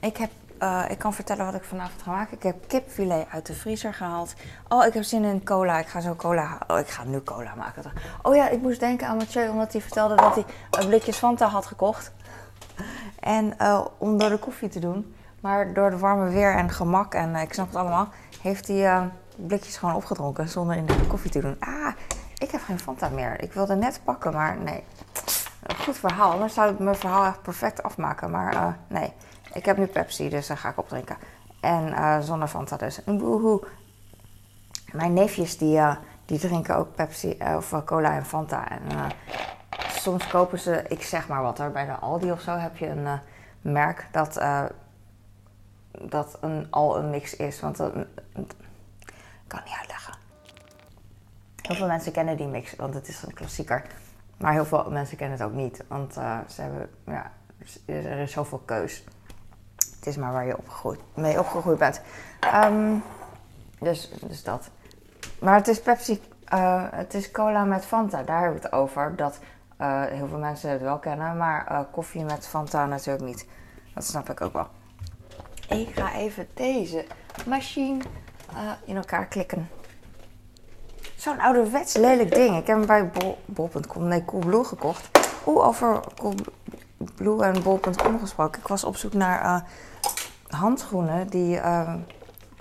Ik, 0.00 0.16
heb, 0.16 0.30
uh, 0.62 0.84
ik 0.88 0.98
kan 0.98 1.14
vertellen 1.14 1.44
wat 1.44 1.54
ik 1.54 1.64
vanavond 1.64 2.02
ga 2.02 2.10
maken. 2.10 2.36
Ik 2.36 2.42
heb 2.42 2.68
kipfilet 2.68 3.26
uit 3.30 3.46
de 3.46 3.54
vriezer 3.54 3.94
gehaald. 3.94 4.34
Oh, 4.68 4.86
ik 4.86 4.92
heb 4.92 5.02
zin 5.02 5.24
in 5.24 5.44
cola. 5.44 5.78
Ik 5.78 5.86
ga 5.86 6.00
zo 6.00 6.14
cola 6.14 6.58
Oh, 6.66 6.78
ik 6.78 6.88
ga 6.88 7.04
nu 7.04 7.20
cola 7.22 7.54
maken. 7.54 7.92
Oh 8.22 8.34
ja, 8.34 8.48
ik 8.48 8.62
moest 8.62 8.80
denken 8.80 9.06
aan 9.06 9.16
Mathieu, 9.16 9.48
omdat 9.48 9.72
hij 9.72 9.80
vertelde 9.80 10.14
dat 10.14 10.34
hij 10.34 10.44
een 10.70 10.88
blikjes 10.88 11.16
Fanta 11.16 11.46
had 11.46 11.66
gekocht. 11.66 12.12
En 13.20 13.54
uh, 13.60 13.84
om 13.98 14.18
door 14.18 14.30
de 14.30 14.38
koffie 14.38 14.68
te 14.68 14.78
doen. 14.78 15.14
Maar 15.40 15.72
door 15.72 15.90
het 15.90 16.00
warme 16.00 16.30
weer 16.30 16.54
en 16.54 16.70
gemak, 16.70 17.14
en 17.14 17.34
uh, 17.34 17.42
ik 17.42 17.52
snap 17.52 17.66
het 17.66 17.76
allemaal, 17.76 18.08
heeft 18.40 18.68
hij 18.68 19.10
blikjes 19.36 19.76
gewoon 19.76 19.94
opgedronken 19.94 20.48
zonder 20.48 20.76
in 20.76 20.86
de 20.86 21.06
koffie 21.06 21.30
te 21.30 21.40
doen. 21.40 21.56
Ah, 21.60 21.92
ik 22.38 22.50
heb 22.50 22.62
geen 22.62 22.78
Fanta 22.78 23.08
meer. 23.08 23.42
Ik 23.42 23.52
wilde 23.52 23.74
net 23.74 24.00
pakken, 24.04 24.32
maar 24.32 24.56
nee. 24.56 24.84
Goed 25.76 25.98
verhaal, 25.98 26.32
anders 26.32 26.54
zou 26.54 26.72
ik 26.72 26.78
mijn 26.78 26.96
verhaal 26.96 27.24
echt 27.24 27.42
perfect 27.42 27.82
afmaken. 27.82 28.30
Maar 28.30 28.54
uh, 28.54 28.66
nee, 28.88 29.12
ik 29.52 29.64
heb 29.64 29.76
nu 29.76 29.86
Pepsi, 29.86 30.28
dus 30.28 30.46
daar 30.46 30.56
ga 30.56 30.68
ik 30.68 30.78
opdrinken. 30.78 31.16
En 31.60 31.88
uh, 31.88 32.20
zonder 32.20 32.48
Fanta 32.48 32.76
dus. 32.76 33.04
Boehoe. 33.04 33.66
Mijn 34.92 35.12
neefjes 35.12 35.58
die, 35.58 35.76
uh, 35.76 35.96
die 36.24 36.38
drinken 36.38 36.76
ook 36.76 36.94
Pepsi 36.94 37.38
of 37.56 37.84
cola 37.84 38.14
en 38.14 38.24
Fanta. 38.24 38.68
En 38.68 38.82
soms 39.90 40.26
kopen 40.26 40.58
ze, 40.58 40.84
ik 40.88 41.02
zeg 41.02 41.28
maar 41.28 41.42
wat 41.42 41.58
hoor, 41.58 41.70
bij 41.70 41.86
de 41.86 41.92
Aldi 41.92 42.32
of 42.32 42.40
zo 42.40 42.56
heb 42.56 42.76
je 42.76 42.86
een 42.88 43.20
merk 43.60 44.08
dat, 44.10 44.40
dat 45.90 46.38
een, 46.40 46.66
al 46.70 46.98
een 46.98 47.10
mix 47.10 47.36
is. 47.36 47.60
Want 47.60 47.76
dat, 47.76 47.92
kan 49.46 49.60
niet 49.64 49.76
uitleggen. 49.78 50.14
Heel 51.62 51.76
veel 51.76 51.86
mensen 51.86 52.12
kennen 52.12 52.36
die 52.36 52.46
mix, 52.46 52.76
want 52.76 52.94
het 52.94 53.08
is 53.08 53.22
een 53.22 53.34
klassieker. 53.34 53.84
Maar 54.36 54.52
heel 54.52 54.64
veel 54.64 54.90
mensen 54.90 55.16
kennen 55.16 55.38
het 55.38 55.46
ook 55.46 55.54
niet, 55.54 55.84
want 55.88 56.16
uh, 56.16 56.38
ze 56.48 56.60
hebben, 56.62 56.90
ja, 57.06 57.32
er 57.86 58.18
is 58.18 58.32
zoveel 58.32 58.62
keus. 58.64 59.04
Het 59.76 60.06
is 60.06 60.16
maar 60.16 60.32
waar 60.32 60.46
je 60.46 60.58
opgegroeid, 60.58 61.00
mee 61.14 61.38
opgegroeid 61.38 61.78
bent. 61.78 62.00
Um, 62.64 63.02
dus, 63.78 64.10
dus 64.20 64.42
dat. 64.42 64.70
Maar 65.38 65.54
het 65.54 65.68
is 65.68 65.80
Pepsi, 65.80 66.20
uh, 66.54 66.84
het 66.90 67.14
is 67.14 67.30
cola 67.30 67.64
met 67.64 67.84
Fanta, 67.84 68.22
daar 68.22 68.40
hebben 68.40 68.60
we 68.60 68.64
het 68.64 68.74
over. 68.74 69.16
Dat 69.16 69.38
uh, 69.80 70.04
heel 70.04 70.28
veel 70.28 70.38
mensen 70.38 70.70
het 70.70 70.80
wel 70.80 70.98
kennen, 70.98 71.36
maar 71.36 71.86
koffie 71.90 72.24
met 72.24 72.46
Fanta 72.46 72.86
natuurlijk 72.86 73.24
niet. 73.24 73.46
Dat 73.94 74.04
snap 74.04 74.30
ik 74.30 74.40
ook 74.40 74.52
wel. 74.52 74.68
Ik 75.68 75.94
ga 75.94 76.14
even 76.14 76.48
deze 76.54 77.06
machine 77.46 78.04
in 78.84 78.96
elkaar 78.96 79.26
klikken. 79.26 79.68
Zo'n 81.16 81.40
ouderwets 81.40 81.96
lelijk 81.96 82.34
ding. 82.34 82.56
Ik 82.56 82.66
heb 82.66 82.76
hem 82.76 82.86
bij 82.86 83.10
bol.com, 83.44 84.08
nee, 84.08 84.24
Coolblue 84.24 84.64
gekocht. 84.64 85.08
Oeh, 85.46 85.66
over 85.66 86.00
Coolblue 86.16 87.44
en 87.44 87.62
bol.com 87.62 88.18
gesproken. 88.18 88.60
Ik 88.60 88.68
was 88.68 88.84
op 88.84 88.96
zoek 88.96 89.12
naar 89.12 89.44
uh, 89.44 89.60
handschoenen 90.60 91.26
die, 91.26 91.56
uh, 91.56 91.94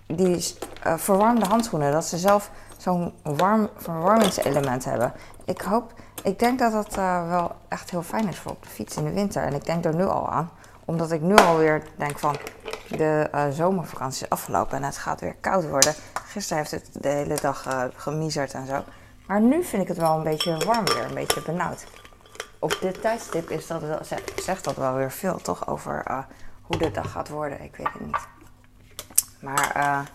die 0.08 0.56
uh, 0.88 0.98
verwarmde 0.98 1.46
handschoenen. 1.46 1.92
Dat 1.92 2.06
ze 2.06 2.18
zelf 2.18 2.52
zo'n 2.78 3.14
warm 3.22 3.70
verwarmingselement 3.76 4.86
hebben. 4.86 5.14
Ik 5.46 5.62
hoop, 5.62 5.94
ik 6.24 6.40
denk 6.40 6.60
dat 6.60 6.72
dat 6.72 6.96
wel 7.28 7.52
echt 7.68 7.90
heel 7.90 8.04
fijn 8.04 8.28
is 8.28 8.38
voor 8.38 8.52
op 8.52 8.64
de 8.64 8.70
fiets 8.70 8.98
in 8.98 9.04
de 9.04 9.14
winter. 9.14 9.44
En 9.44 9.54
ik 9.54 9.66
denk 9.66 9.86
er 9.86 9.96
nu 9.96 10.06
al 10.06 10.30
aan. 10.30 10.50
Omdat 10.86 11.12
ik 11.12 11.22
nu 11.22 11.36
alweer 11.36 11.84
denk 11.98 12.20
van, 12.20 12.36
de 12.90 13.30
zomervakantie 13.52 14.24
is 14.24 14.30
afgelopen 14.30 14.78
en 14.78 14.84
het 14.84 14.98
gaat 14.98 15.22
weer 15.22 15.36
koud 15.42 15.70
worden. 15.70 15.94
Gisteren 16.28 16.58
heeft 16.58 16.72
het 16.72 16.90
de 17.04 17.08
hele 17.08 17.36
dag 17.42 17.68
uh, 17.68 17.84
gemiezerd 17.96 18.54
en 18.54 18.68
zo. 18.68 18.84
Maar 19.28 19.42
nu 19.42 19.64
vind 19.64 19.82
ik 19.82 19.88
het 19.88 19.98
wel 19.98 20.18
een 20.18 20.24
beetje 20.24 20.58
warm 20.66 20.86
weer, 20.86 21.04
een 21.04 21.14
beetje 21.14 21.42
benauwd. 21.42 21.86
Op 22.60 22.78
dit 22.82 23.02
tijdstip 23.02 23.50
is 23.50 23.68
dat 23.68 23.82
zegt 24.36 24.64
dat 24.64 24.76
wel 24.76 24.94
weer 24.94 25.12
veel, 25.12 25.38
toch? 25.38 25.68
Over 25.68 26.04
uh, 26.10 26.18
hoe 26.62 26.78
de 26.78 26.92
dag 26.92 27.12
gaat 27.12 27.30
worden. 27.30 27.62
Ik 27.62 27.76
weet 27.76 27.94
het 27.94 28.06
niet. 28.06 28.28
Maar 29.40 30.06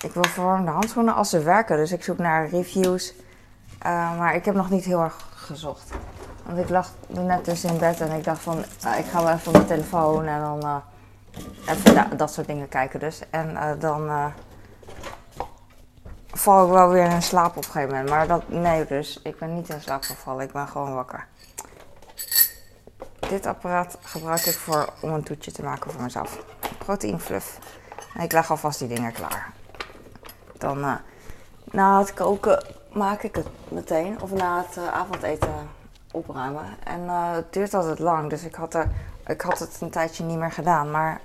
ik 0.00 0.12
wil 0.12 0.24
verwarmde 0.24 0.70
handschoenen 0.70 1.14
als 1.14 1.30
ze 1.30 1.42
werken. 1.42 1.76
Dus 1.76 1.92
ik 1.92 2.04
zoek 2.04 2.18
naar 2.18 2.48
reviews. 2.48 3.14
maar 4.18 4.34
ik 4.34 4.44
heb 4.44 4.54
nog 4.54 4.70
niet 4.70 4.84
heel 4.84 5.02
erg 5.02 5.28
gezocht. 5.34 5.90
Want 6.44 6.58
ik 6.58 6.68
lag 6.68 6.90
net 7.08 7.44
dus 7.44 7.64
in 7.64 7.78
bed 7.78 8.00
en 8.00 8.10
ik 8.10 8.24
dacht 8.24 8.40
van... 8.40 8.58
ik 8.98 9.06
ga 9.10 9.22
wel 9.22 9.32
even 9.32 9.46
op 9.46 9.52
mijn 9.52 9.66
telefoon 9.66 10.26
en 10.26 10.40
dan... 10.40 10.82
even 11.68 12.16
dat 12.16 12.32
soort 12.32 12.46
dingen 12.46 12.68
kijken 12.68 13.00
dus. 13.00 13.20
En 13.30 13.78
dan 13.78 14.32
val 16.38 16.64
ik 16.64 16.70
wel 16.72 16.88
weer 16.88 17.10
in 17.10 17.22
slaap 17.22 17.56
op 17.56 17.64
een 17.64 17.70
gegeven 17.70 17.88
moment. 17.88 18.08
Maar 18.08 18.26
dat, 18.26 18.48
nee 18.48 18.86
dus, 18.86 19.20
ik 19.22 19.38
ben 19.38 19.54
niet 19.54 19.68
in 19.68 19.80
slaap 19.80 20.02
gevallen, 20.02 20.44
ik 20.44 20.52
ben 20.52 20.68
gewoon 20.68 20.94
wakker. 20.94 21.26
Dit 23.28 23.46
apparaat 23.46 23.98
gebruik 24.02 24.40
ik 24.40 24.54
voor, 24.54 24.88
om 25.00 25.12
een 25.12 25.22
toetje 25.22 25.52
te 25.52 25.62
maken 25.62 25.90
voor 25.90 26.02
mezelf. 26.02 26.44
Proteinfluff. 26.78 27.58
En 28.14 28.22
ik 28.22 28.32
leg 28.32 28.50
alvast 28.50 28.78
die 28.78 28.88
dingen 28.88 29.12
klaar. 29.12 29.52
Dan 30.58 30.78
uh, 30.78 30.94
na 31.64 31.98
het 31.98 32.14
koken 32.14 32.64
maak 32.92 33.22
ik 33.22 33.34
het 33.34 33.46
meteen. 33.68 34.22
Of 34.22 34.32
na 34.32 34.64
het 34.66 34.78
avondeten 34.92 35.68
opruimen. 36.12 36.64
En 36.84 37.00
uh, 37.00 37.32
het 37.32 37.52
duurt 37.52 37.74
altijd 37.74 37.98
lang, 37.98 38.30
dus 38.30 38.44
ik 38.44 38.54
had, 38.54 38.74
er, 38.74 38.88
ik 39.26 39.40
had 39.40 39.58
het 39.58 39.78
een 39.80 39.90
tijdje 39.90 40.24
niet 40.24 40.38
meer 40.38 40.52
gedaan. 40.52 40.90
Maar 40.90 41.20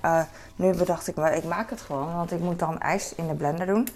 nu 0.56 0.76
bedacht 0.76 1.08
ik 1.08 1.16
me, 1.16 1.36
ik 1.36 1.44
maak 1.44 1.70
het 1.70 1.80
gewoon. 1.80 2.14
Want 2.14 2.32
ik 2.32 2.40
moet 2.40 2.58
dan 2.58 2.80
ijs 2.80 3.14
in 3.14 3.26
de 3.26 3.34
blender 3.34 3.66
doen. 3.66 3.88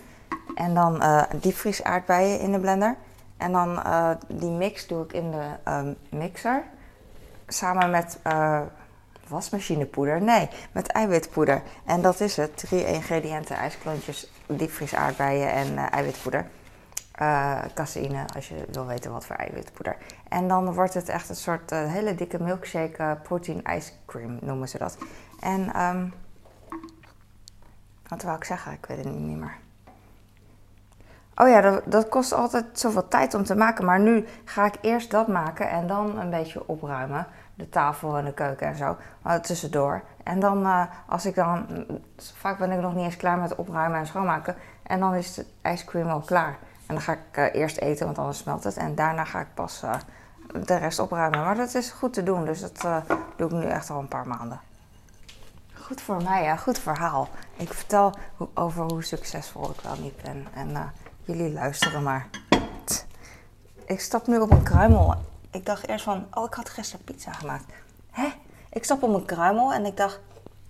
En 0.54 0.74
dan 0.74 1.02
uh, 1.02 1.22
diepvries 1.40 1.84
aardbeien 1.84 2.40
in 2.40 2.52
de 2.52 2.60
blender. 2.60 2.96
En 3.36 3.52
dan 3.52 3.82
die 4.28 4.50
mix 4.50 4.86
doe 4.86 5.04
ik 5.04 5.12
in 5.12 5.30
de 5.30 5.70
um, 5.70 5.96
mixer. 6.10 6.62
Samen 7.46 7.90
met 7.90 8.18
wasmachinepoeder. 9.28 10.22
Nee, 10.22 10.48
met 10.72 10.86
eiwitpoeder. 10.86 11.62
En 11.84 12.02
dat 12.02 12.20
is 12.20 12.36
het. 12.36 12.56
Drie 12.56 12.86
ingrediënten. 12.86 13.56
IJsklontjes, 13.56 14.30
diepvries 14.46 14.94
aardbeien 14.94 15.52
en 15.52 15.76
eiwitpoeder. 15.90 16.46
Caseïne, 17.74 18.24
als 18.34 18.48
je 18.48 18.64
wil 18.70 18.86
weten 18.86 19.12
wat 19.12 19.26
voor 19.26 19.36
eiwitpoeder. 19.36 19.96
En 20.28 20.48
dan 20.48 20.74
wordt 20.74 20.94
het 20.94 21.08
echt 21.08 21.28
een 21.28 21.36
soort 21.36 21.70
hele 21.70 22.14
dikke 22.14 22.42
milkshake 22.42 23.18
protein 23.22 23.62
ice 23.76 23.92
cream 24.06 24.38
noemen 24.40 24.68
ze 24.68 24.78
dat. 24.78 24.98
En 25.40 25.80
um, 25.82 26.12
wat 28.08 28.22
wou 28.22 28.36
ik 28.36 28.44
zeggen? 28.44 28.72
Ik 28.72 28.86
weet 28.86 29.04
het 29.04 29.18
niet 29.18 29.38
meer. 29.38 29.56
Oh 31.34 31.48
ja, 31.48 31.60
dat, 31.60 31.82
dat, 31.84 32.08
kost 32.08 32.32
altijd 32.32 32.64
zoveel 32.72 33.08
tijd 33.08 33.34
om 33.34 33.44
te 33.44 33.54
maken. 33.56 33.84
Maar 33.84 34.00
nu 34.00 34.26
ga 34.44 34.66
ik 34.66 34.74
eerst 34.80 35.10
dat 35.10 35.28
maken 35.28 35.70
en 35.70 35.86
dan 35.86 36.18
een 36.18 36.30
beetje 36.30 36.68
opruimen. 36.68 37.26
De 37.54 37.68
tafel 37.68 38.16
en 38.16 38.24
de 38.24 38.32
keuken 38.32 38.66
en 38.66 38.76
zo. 38.76 38.96
Tussendoor. 39.42 40.02
En 40.22 40.40
dan, 40.40 40.62
uh, 40.62 40.84
als 41.06 41.26
ik 41.26 41.34
dan. 41.34 41.66
Vaak 42.16 42.58
ben 42.58 42.70
ik 42.70 42.80
nog 42.80 42.94
niet 42.94 43.04
eens 43.04 43.16
klaar 43.16 43.38
met 43.38 43.54
opruimen 43.54 43.98
en 43.98 44.06
schoonmaken. 44.06 44.56
En 44.82 45.00
dan 45.00 45.14
is 45.14 45.34
de 45.34 45.46
ijscream 45.62 46.08
al 46.08 46.20
klaar. 46.20 46.58
En 46.88 46.94
dan 46.94 47.00
ga 47.00 47.12
ik 47.12 47.36
uh, 47.38 47.60
eerst 47.60 47.76
eten, 47.76 48.06
want 48.06 48.18
anders 48.18 48.38
smelt 48.38 48.64
het. 48.64 48.76
En 48.76 48.94
daarna 48.94 49.24
ga 49.24 49.40
ik 49.40 49.54
pas 49.54 49.82
uh, 49.84 49.94
de 50.64 50.76
rest 50.76 50.98
opruimen. 50.98 51.40
Maar 51.40 51.56
dat 51.56 51.74
is 51.74 51.90
goed 51.90 52.12
te 52.12 52.22
doen. 52.22 52.44
Dus 52.44 52.60
dat 52.60 53.04
doe 53.36 53.46
ik 53.46 53.52
nu 53.52 53.64
echt 53.64 53.90
al 53.90 53.98
een 53.98 54.08
paar 54.08 54.26
maanden. 54.26 54.60
Goed 55.74 56.00
voor 56.00 56.22
mij, 56.22 56.42
ja. 56.42 56.56
Goed 56.56 56.78
verhaal. 56.78 57.28
Ik 57.56 57.72
vertel 57.72 58.14
over 58.54 58.84
hoe 58.84 59.02
succesvol 59.02 59.70
ik 59.70 59.80
wel 59.80 59.96
niet 59.96 60.22
ben. 60.22 60.46
En 60.54 60.92
Jullie 61.28 61.52
luisteren 61.52 62.02
maar. 62.02 62.28
Ik 63.84 64.00
stap 64.00 64.26
nu 64.26 64.38
op 64.38 64.50
een 64.50 64.62
kruimel. 64.62 65.14
Ik 65.50 65.66
dacht 65.66 65.88
eerst 65.88 66.04
van, 66.04 66.26
oh, 66.30 66.44
ik 66.44 66.54
had 66.54 66.68
gisteren 66.68 67.04
pizza 67.04 67.32
gemaakt. 67.32 67.64
Hè? 68.10 68.28
Ik 68.70 68.84
stap 68.84 69.02
op 69.02 69.14
een 69.14 69.24
kruimel 69.24 69.72
en 69.72 69.84
ik 69.84 69.96
dacht... 69.96 70.20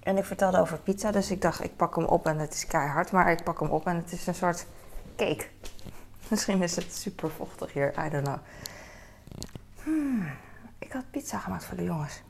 En 0.01 0.17
ik 0.17 0.25
vertelde 0.25 0.61
over 0.61 0.79
pizza, 0.79 1.11
dus 1.11 1.31
ik 1.31 1.43
dacht, 1.43 1.65
ik 1.65 1.77
pak 1.77 1.97
hem 1.97 2.05
op 2.05 2.27
en 2.27 2.39
het 2.39 2.55
is 2.55 2.67
keihard. 2.67 3.13
Maar 3.13 3.31
ik 3.31 3.45
pak 3.45 3.61
hem 3.61 3.69
op 3.69 3.87
en 3.87 3.97
het 3.97 4.13
is 4.13 4.27
een 4.27 4.35
soort 4.35 4.67
cake. 5.17 5.47
Misschien 6.31 6.63
is 6.63 6.77
het 6.77 6.95
super 6.95 7.31
vochtig 7.31 7.73
hier, 7.73 8.07
I 8.07 8.09
don't 8.09 8.25
know. 8.25 8.39
Hmm, 9.83 10.29
ik 10.79 10.93
had 10.93 11.11
pizza 11.11 11.39
gemaakt 11.39 11.65
voor 11.65 11.77
de 11.77 11.85
jongens. 11.85 12.23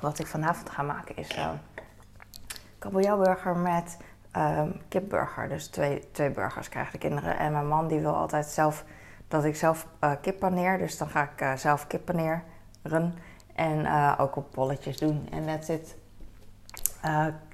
Wat 0.00 0.18
ik 0.18 0.26
vanavond 0.26 0.70
ga 0.70 0.82
maken 0.82 1.16
is 1.16 1.36
uh, 1.36 1.50
kabeljauwburger 2.78 3.56
met 3.56 3.96
um, 4.36 4.80
kipburger. 4.88 5.48
Dus 5.48 5.66
twee, 5.66 6.10
twee 6.10 6.30
burgers 6.30 6.68
krijgen 6.68 6.92
de 6.92 6.98
kinderen. 6.98 7.38
En 7.38 7.52
mijn 7.52 7.68
man 7.68 7.88
die 7.88 8.00
wil 8.00 8.14
altijd 8.14 8.46
zelf 8.46 8.84
dat 9.28 9.44
ik 9.44 9.56
zelf 9.56 9.86
uh, 10.00 10.12
kip 10.20 10.38
paneer. 10.38 10.78
Dus 10.78 10.98
dan 10.98 11.08
ga 11.08 11.22
ik 11.22 11.40
uh, 11.40 11.56
zelf 11.56 11.86
kip 11.86 12.04
paneren. 12.04 13.14
En 13.54 13.78
uh, 13.78 14.14
ook 14.18 14.36
op 14.36 14.52
bolletjes 14.54 14.96
doen. 14.96 15.28
En 15.30 15.46
that's 15.46 15.68
it. 15.68 15.96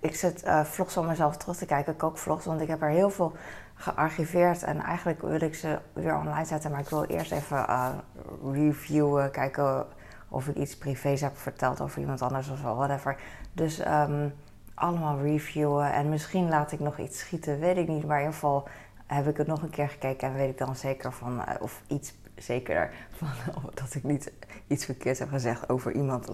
Ik 0.01 0.15
zet 0.15 0.43
vlogs 0.65 0.95
van 0.95 1.07
mezelf 1.07 1.37
terug 1.37 1.57
te 1.57 1.67
kijken, 1.67 1.97
kookvlogs. 1.97 2.45
Want 2.45 2.61
ik 2.61 2.69
heb 2.69 2.83
er 2.83 2.89
heel 2.89 3.11
veel 3.11 3.33
gearchiveerd. 3.75 4.63
En 4.63 4.81
eigenlijk 4.81 5.23
wil 5.23 5.41
ik 5.41 5.55
ze 5.55 5.79
weer 5.93 6.17
online 6.17 6.45
zetten. 6.45 6.71
Maar 6.71 6.81
ik 6.81 6.89
wil 6.89 7.05
eerst 7.05 7.33
even 7.33 7.67
reviewen. 8.53 9.31
Kijken 9.31 9.87
of 10.29 10.49
ik 10.49 10.57
iets 10.57 10.77
privés 10.77 11.21
heb 11.21 11.37
verteld 11.37 11.81
over 11.81 12.01
iemand 12.01 12.23
anders 12.23 12.51
of 12.51 12.59
zo, 12.59 12.75
whatever. 12.75 13.17
Dus... 13.53 13.87
Um, 13.87 14.35
allemaal 14.81 15.21
reviewen. 15.21 15.93
En 15.93 16.09
misschien 16.09 16.49
laat 16.49 16.73
ik 16.73 16.81
nog 16.81 16.99
iets 16.99 17.19
schieten, 17.19 17.59
weet 17.59 17.77
ik 17.77 17.89
niet. 17.89 18.07
Maar 18.07 18.17
in 18.17 18.25
ieder 18.25 18.35
geval 18.35 18.69
heb 19.07 19.29
ik 19.29 19.37
het 19.37 19.47
nog 19.47 19.63
een 19.63 19.71
keer 19.71 19.89
gekeken 19.89 20.29
en 20.29 20.35
weet 20.35 20.51
ik 20.51 20.59
dan 20.59 20.77
zeker 20.77 21.13
van, 21.13 21.43
of 21.61 21.83
iets 21.87 22.15
zeker 22.43 22.91
van, 23.11 23.29
dat 23.83 23.95
ik 23.95 24.03
niet 24.03 24.33
iets 24.67 24.85
verkeerds 24.85 25.19
heb 25.19 25.29
gezegd 25.29 25.69
over 25.69 25.93
iemand. 25.93 26.29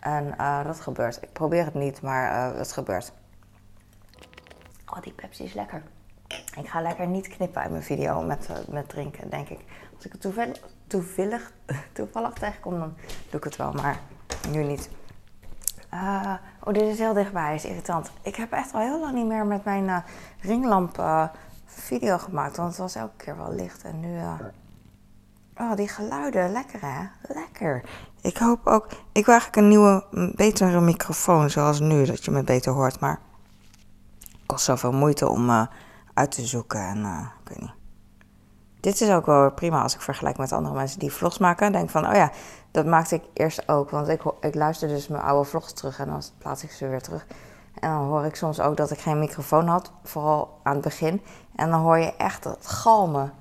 En 0.00 0.34
uh, 0.40 0.64
dat 0.64 0.80
gebeurt. 0.80 1.22
Ik 1.22 1.32
probeer 1.32 1.64
het 1.64 1.74
niet, 1.74 2.02
maar 2.02 2.52
uh, 2.52 2.58
het 2.58 2.72
gebeurt. 2.72 3.12
Oh, 4.86 5.02
die 5.02 5.12
Pepsi 5.12 5.44
is 5.44 5.54
lekker. 5.54 5.82
Ik 6.56 6.68
ga 6.68 6.80
lekker 6.80 7.06
niet 7.06 7.28
knippen 7.28 7.62
uit 7.62 7.70
mijn 7.70 7.82
video 7.82 8.22
met, 8.22 8.48
met 8.68 8.88
drinken, 8.88 9.30
denk 9.30 9.48
ik. 9.48 9.60
Als 9.94 10.04
ik 10.04 10.12
het 10.12 10.20
toevallig, 10.20 10.58
toevallig, 10.86 11.52
toevallig 11.92 12.32
tegenkom, 12.32 12.78
dan 12.78 12.94
doe 13.30 13.38
ik 13.38 13.44
het 13.44 13.56
wel, 13.56 13.72
maar 13.72 13.98
nu 14.50 14.62
niet. 14.62 14.90
Oh, 15.92 16.36
dit 16.72 16.82
is 16.82 16.98
heel 16.98 17.12
dichtbij, 17.12 17.54
is 17.54 17.64
irritant. 17.64 18.10
Ik 18.22 18.36
heb 18.36 18.52
echt 18.52 18.72
al 18.72 18.80
heel 18.80 19.00
lang 19.00 19.14
niet 19.14 19.26
meer 19.26 19.46
met 19.46 19.64
mijn 19.64 20.04
ringlamp 20.40 21.02
video 21.66 22.18
gemaakt, 22.18 22.56
want 22.56 22.68
het 22.68 22.78
was 22.78 22.94
elke 22.94 23.16
keer 23.16 23.36
wel 23.36 23.52
licht. 23.52 23.82
En 23.82 24.00
nu. 24.00 24.18
Oh, 25.58 25.76
die 25.76 25.88
geluiden, 25.88 26.52
lekker 26.52 26.80
hè? 26.80 27.06
Lekker. 27.34 27.82
Ik 28.20 28.36
hoop 28.36 28.66
ook, 28.66 28.86
ik 29.12 29.24
wil 29.24 29.34
eigenlijk 29.34 29.56
een 29.56 29.68
nieuwe, 29.68 30.04
betere 30.34 30.80
microfoon 30.80 31.50
zoals 31.50 31.80
nu, 31.80 32.04
dat 32.04 32.24
je 32.24 32.30
me 32.30 32.42
beter 32.42 32.72
hoort. 32.72 33.00
Maar 33.00 33.20
het 34.20 34.46
kost 34.46 34.64
zoveel 34.64 34.92
moeite 34.92 35.28
om 35.28 35.48
uh, 35.48 35.66
uit 36.14 36.30
te 36.30 36.46
zoeken 36.46 36.80
en 36.80 36.98
uh, 36.98 37.26
ik 37.42 37.48
weet 37.48 37.60
niet. 37.60 37.74
Dit 38.80 39.00
is 39.00 39.10
ook 39.10 39.26
wel 39.26 39.52
prima 39.52 39.82
als 39.82 39.94
ik 39.94 40.00
vergelijk 40.00 40.36
met 40.36 40.52
andere 40.52 40.74
mensen 40.74 40.98
die 40.98 41.12
vlogs 41.12 41.38
maken. 41.38 41.72
Denk 41.72 41.90
van, 41.90 42.06
oh 42.06 42.14
ja, 42.14 42.30
dat 42.70 42.86
maakte 42.86 43.14
ik 43.14 43.22
eerst 43.32 43.68
ook. 43.68 43.90
Want 43.90 44.08
ik, 44.08 44.22
ik 44.40 44.54
luister 44.54 44.88
dus 44.88 45.08
mijn 45.08 45.22
oude 45.22 45.48
vlogs 45.48 45.72
terug 45.72 45.98
en 45.98 46.06
dan 46.06 46.22
plaats 46.38 46.62
ik 46.62 46.70
ze 46.70 46.88
weer 46.88 47.02
terug. 47.02 47.26
En 47.80 47.90
dan 47.90 48.04
hoor 48.04 48.24
ik 48.24 48.36
soms 48.36 48.60
ook 48.60 48.76
dat 48.76 48.90
ik 48.90 48.98
geen 48.98 49.18
microfoon 49.18 49.68
had, 49.68 49.92
vooral 50.02 50.60
aan 50.62 50.72
het 50.72 50.82
begin. 50.82 51.22
En 51.56 51.70
dan 51.70 51.80
hoor 51.80 51.98
je 51.98 52.16
echt 52.16 52.44
het 52.44 52.66
galmen. 52.66 53.32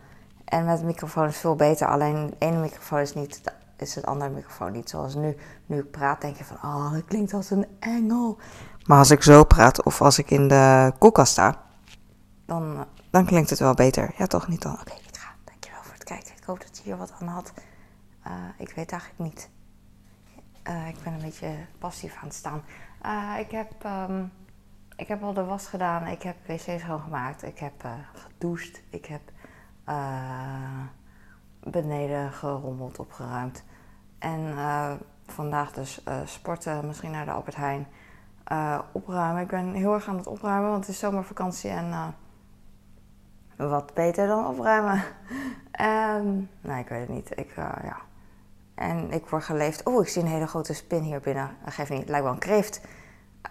En 0.53 0.65
met 0.65 0.83
microfoon 0.83 1.23
is 1.23 1.31
het 1.31 1.41
veel 1.41 1.55
beter. 1.55 1.87
Alleen 1.87 2.27
de 2.29 2.35
ene 2.45 2.57
microfoon 2.57 2.99
is 2.99 3.13
niet, 3.13 3.41
is 3.77 3.95
het 3.95 4.05
andere 4.05 4.29
microfoon 4.29 4.71
niet. 4.71 4.89
Zoals 4.89 5.15
nu, 5.15 5.37
nu 5.65 5.79
ik 5.79 5.91
praat, 5.91 6.21
denk 6.21 6.37
je 6.37 6.43
van, 6.43 6.57
oh, 6.63 6.91
dat 6.91 7.05
klinkt 7.05 7.33
als 7.33 7.49
een 7.49 7.65
engel. 7.79 8.37
Maar 8.85 8.97
als 8.97 9.11
ik 9.11 9.23
zo 9.23 9.43
praat 9.43 9.83
of 9.83 10.01
als 10.01 10.17
ik 10.17 10.31
in 10.31 10.47
de 10.47 10.93
koelkast 10.99 11.31
sta, 11.31 11.61
dan, 12.45 12.85
dan 13.09 13.25
klinkt 13.25 13.49
het 13.49 13.59
wel 13.59 13.73
beter. 13.73 14.13
Ja, 14.17 14.27
toch 14.27 14.47
niet 14.47 14.61
dan? 14.61 14.71
Oké, 14.71 14.81
okay, 14.81 14.97
ik 15.07 15.17
ga. 15.17 15.29
Dankjewel 15.43 15.83
voor 15.83 15.93
het 15.93 16.03
kijken. 16.03 16.31
Ik 16.37 16.43
hoop 16.43 16.61
dat 16.61 16.77
je 16.77 16.83
hier 16.83 16.97
wat 16.97 17.13
aan 17.19 17.27
had. 17.27 17.53
Uh, 18.27 18.33
ik 18.57 18.73
weet 18.75 18.91
eigenlijk 18.91 19.23
niet. 19.23 19.49
Uh, 20.67 20.87
ik 20.87 21.03
ben 21.03 21.13
een 21.13 21.21
beetje 21.21 21.55
passief 21.79 22.15
aan 22.15 22.27
het 22.27 22.35
staan. 22.35 22.61
Uh, 23.05 23.39
ik, 23.39 23.51
heb, 23.51 23.71
um, 24.09 24.31
ik 24.95 25.07
heb 25.07 25.23
al 25.23 25.33
de 25.33 25.43
was 25.43 25.67
gedaan. 25.67 26.07
Ik 26.07 26.21
heb 26.21 26.35
wc 26.45 26.79
schoongemaakt. 26.79 27.43
Ik 27.43 27.59
heb 27.59 27.85
gedoucht. 28.13 28.81
Ik 28.89 29.05
heb 29.05 29.21
uh, 29.89 30.83
beneden 31.59 32.31
gerommeld, 32.31 32.99
opgeruimd. 32.99 33.63
En 34.19 34.55
vandaag 35.25 35.71
dus 35.71 36.03
sporten, 36.25 36.87
misschien 36.87 37.11
naar 37.11 37.25
de 37.25 37.31
Albert 37.31 37.55
Heijn. 37.55 37.87
opruimen. 38.91 39.41
Ik 39.41 39.47
ben 39.47 39.73
heel 39.73 39.93
erg 39.93 40.07
aan 40.07 40.17
het 40.17 40.27
opruimen, 40.27 40.69
want 40.69 40.85
het 40.85 40.93
is 40.93 40.99
zomervakantie 40.99 41.69
en 41.69 42.15
wat 43.55 43.93
beter 43.93 44.27
dan 44.27 44.47
opruimen. 44.47 45.03
um, 45.81 46.49
nee, 46.69 46.79
ik 46.79 46.87
weet 46.87 46.99
het 46.99 47.09
niet. 47.09 47.37
Ik, 47.39 47.55
ja. 47.55 47.97
En 48.75 49.11
ik 49.11 49.25
word 49.25 49.43
geleefd. 49.43 49.83
Oh, 49.83 50.01
ik 50.01 50.07
zie 50.07 50.21
een 50.21 50.27
hele 50.27 50.47
grote 50.47 50.73
spin 50.73 51.01
hier 51.01 51.19
binnen. 51.19 51.49
Dat 51.63 51.73
geeft 51.73 51.89
niet. 51.89 51.99
Het 51.99 52.09
lijkt 52.09 52.25
wel 52.25 52.33
een 52.33 52.39
kreeft. 52.39 52.81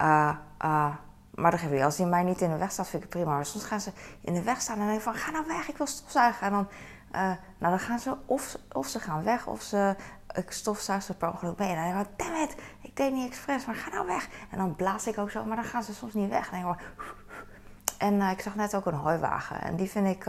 Uh, 0.01 0.35
uh, 0.61 0.95
maar 1.35 1.51
dat. 1.51 1.81
Als 1.81 1.95
die 1.95 2.05
mij 2.05 2.23
niet 2.23 2.41
in 2.41 2.49
de 2.49 2.57
weg 2.57 2.71
staat, 2.71 2.87
vind 2.87 3.03
ik 3.03 3.09
het 3.09 3.19
prima. 3.19 3.35
Maar 3.35 3.45
soms 3.45 3.63
gaan 3.63 3.81
ze 3.81 3.91
in 4.21 4.33
de 4.33 4.43
weg 4.43 4.61
staan 4.61 4.73
en 4.73 4.79
dan 4.79 4.89
denk 4.89 4.99
ik 4.99 5.05
van, 5.05 5.15
ga 5.15 5.31
nou 5.31 5.45
weg, 5.47 5.69
ik 5.69 5.77
wil 5.77 5.87
stofzuigen. 5.87 6.47
En 6.47 6.51
dan, 6.51 6.67
uh, 7.11 7.21
nou, 7.57 7.71
dan 7.71 7.79
gaan 7.79 7.99
ze, 7.99 8.15
of, 8.25 8.57
of 8.71 8.87
ze 8.87 8.99
gaan 8.99 9.23
weg, 9.23 9.47
of 9.47 9.61
ze, 9.61 9.95
ik 10.33 10.51
stofzuig 10.51 11.03
ze 11.03 11.13
per 11.13 11.31
ongeluk 11.31 11.57
mee. 11.57 11.69
En 11.69 11.75
dan 11.75 11.93
denk 11.93 12.05
ik, 12.05 12.17
damn 12.17 12.43
it, 12.43 12.55
ik 12.81 12.95
deed 12.95 13.13
niet 13.13 13.27
expres, 13.27 13.65
maar 13.65 13.75
ga 13.75 13.89
nou 13.89 14.07
weg. 14.07 14.27
En 14.51 14.57
dan 14.57 14.75
blaas 14.75 15.07
ik 15.07 15.17
ook 15.17 15.31
zo, 15.31 15.45
maar 15.45 15.55
dan 15.55 15.65
gaan 15.65 15.83
ze 15.83 15.93
soms 15.93 16.13
niet 16.13 16.29
weg. 16.29 16.51
En, 16.51 16.67
ik, 16.67 16.75
en 17.97 18.21
ik 18.21 18.41
zag 18.41 18.55
net 18.55 18.75
ook 18.75 18.85
een 18.85 18.93
hooiwagen. 18.93 19.61
En 19.61 19.75
die 19.75 19.89
vind 19.89 20.07
ik 20.07 20.25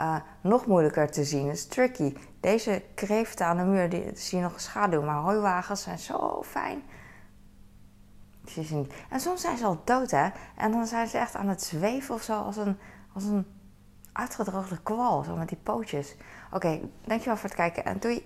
uh, 0.00 0.16
nog 0.40 0.66
moeilijker 0.66 1.10
te 1.10 1.24
zien. 1.24 1.46
Het 1.46 1.56
is 1.56 1.66
tricky. 1.66 2.16
Deze 2.40 2.82
kreeften 2.94 3.46
aan 3.46 3.56
de 3.56 3.62
muur, 3.62 3.88
die, 3.88 4.10
zie 4.14 4.38
je 4.38 4.44
nog 4.44 4.54
een 4.54 4.60
schaduw. 4.60 5.02
Maar 5.02 5.16
hooiwagens 5.16 5.82
zijn 5.82 5.98
zo 5.98 6.42
fijn. 6.42 6.82
En 9.10 9.20
soms 9.20 9.40
zijn 9.40 9.56
ze 9.56 9.64
al 9.64 9.80
dood, 9.84 10.10
hè. 10.10 10.28
En 10.56 10.72
dan 10.72 10.86
zijn 10.86 11.08
ze 11.08 11.18
echt 11.18 11.34
aan 11.34 11.48
het 11.48 11.62
zweven 11.62 12.14
of 12.14 12.22
zo. 12.22 12.40
Als 12.40 12.56
een, 12.56 12.78
als 13.14 13.24
een 13.24 13.46
uitgedroogde 14.12 14.82
kwal. 14.82 15.22
Zo 15.22 15.36
met 15.36 15.48
die 15.48 15.58
pootjes. 15.62 16.16
Oké, 16.52 16.80
dankjewel 17.04 17.36
voor 17.36 17.48
het 17.48 17.58
kijken. 17.58 17.84
En 17.84 17.98
doei. 18.00 18.20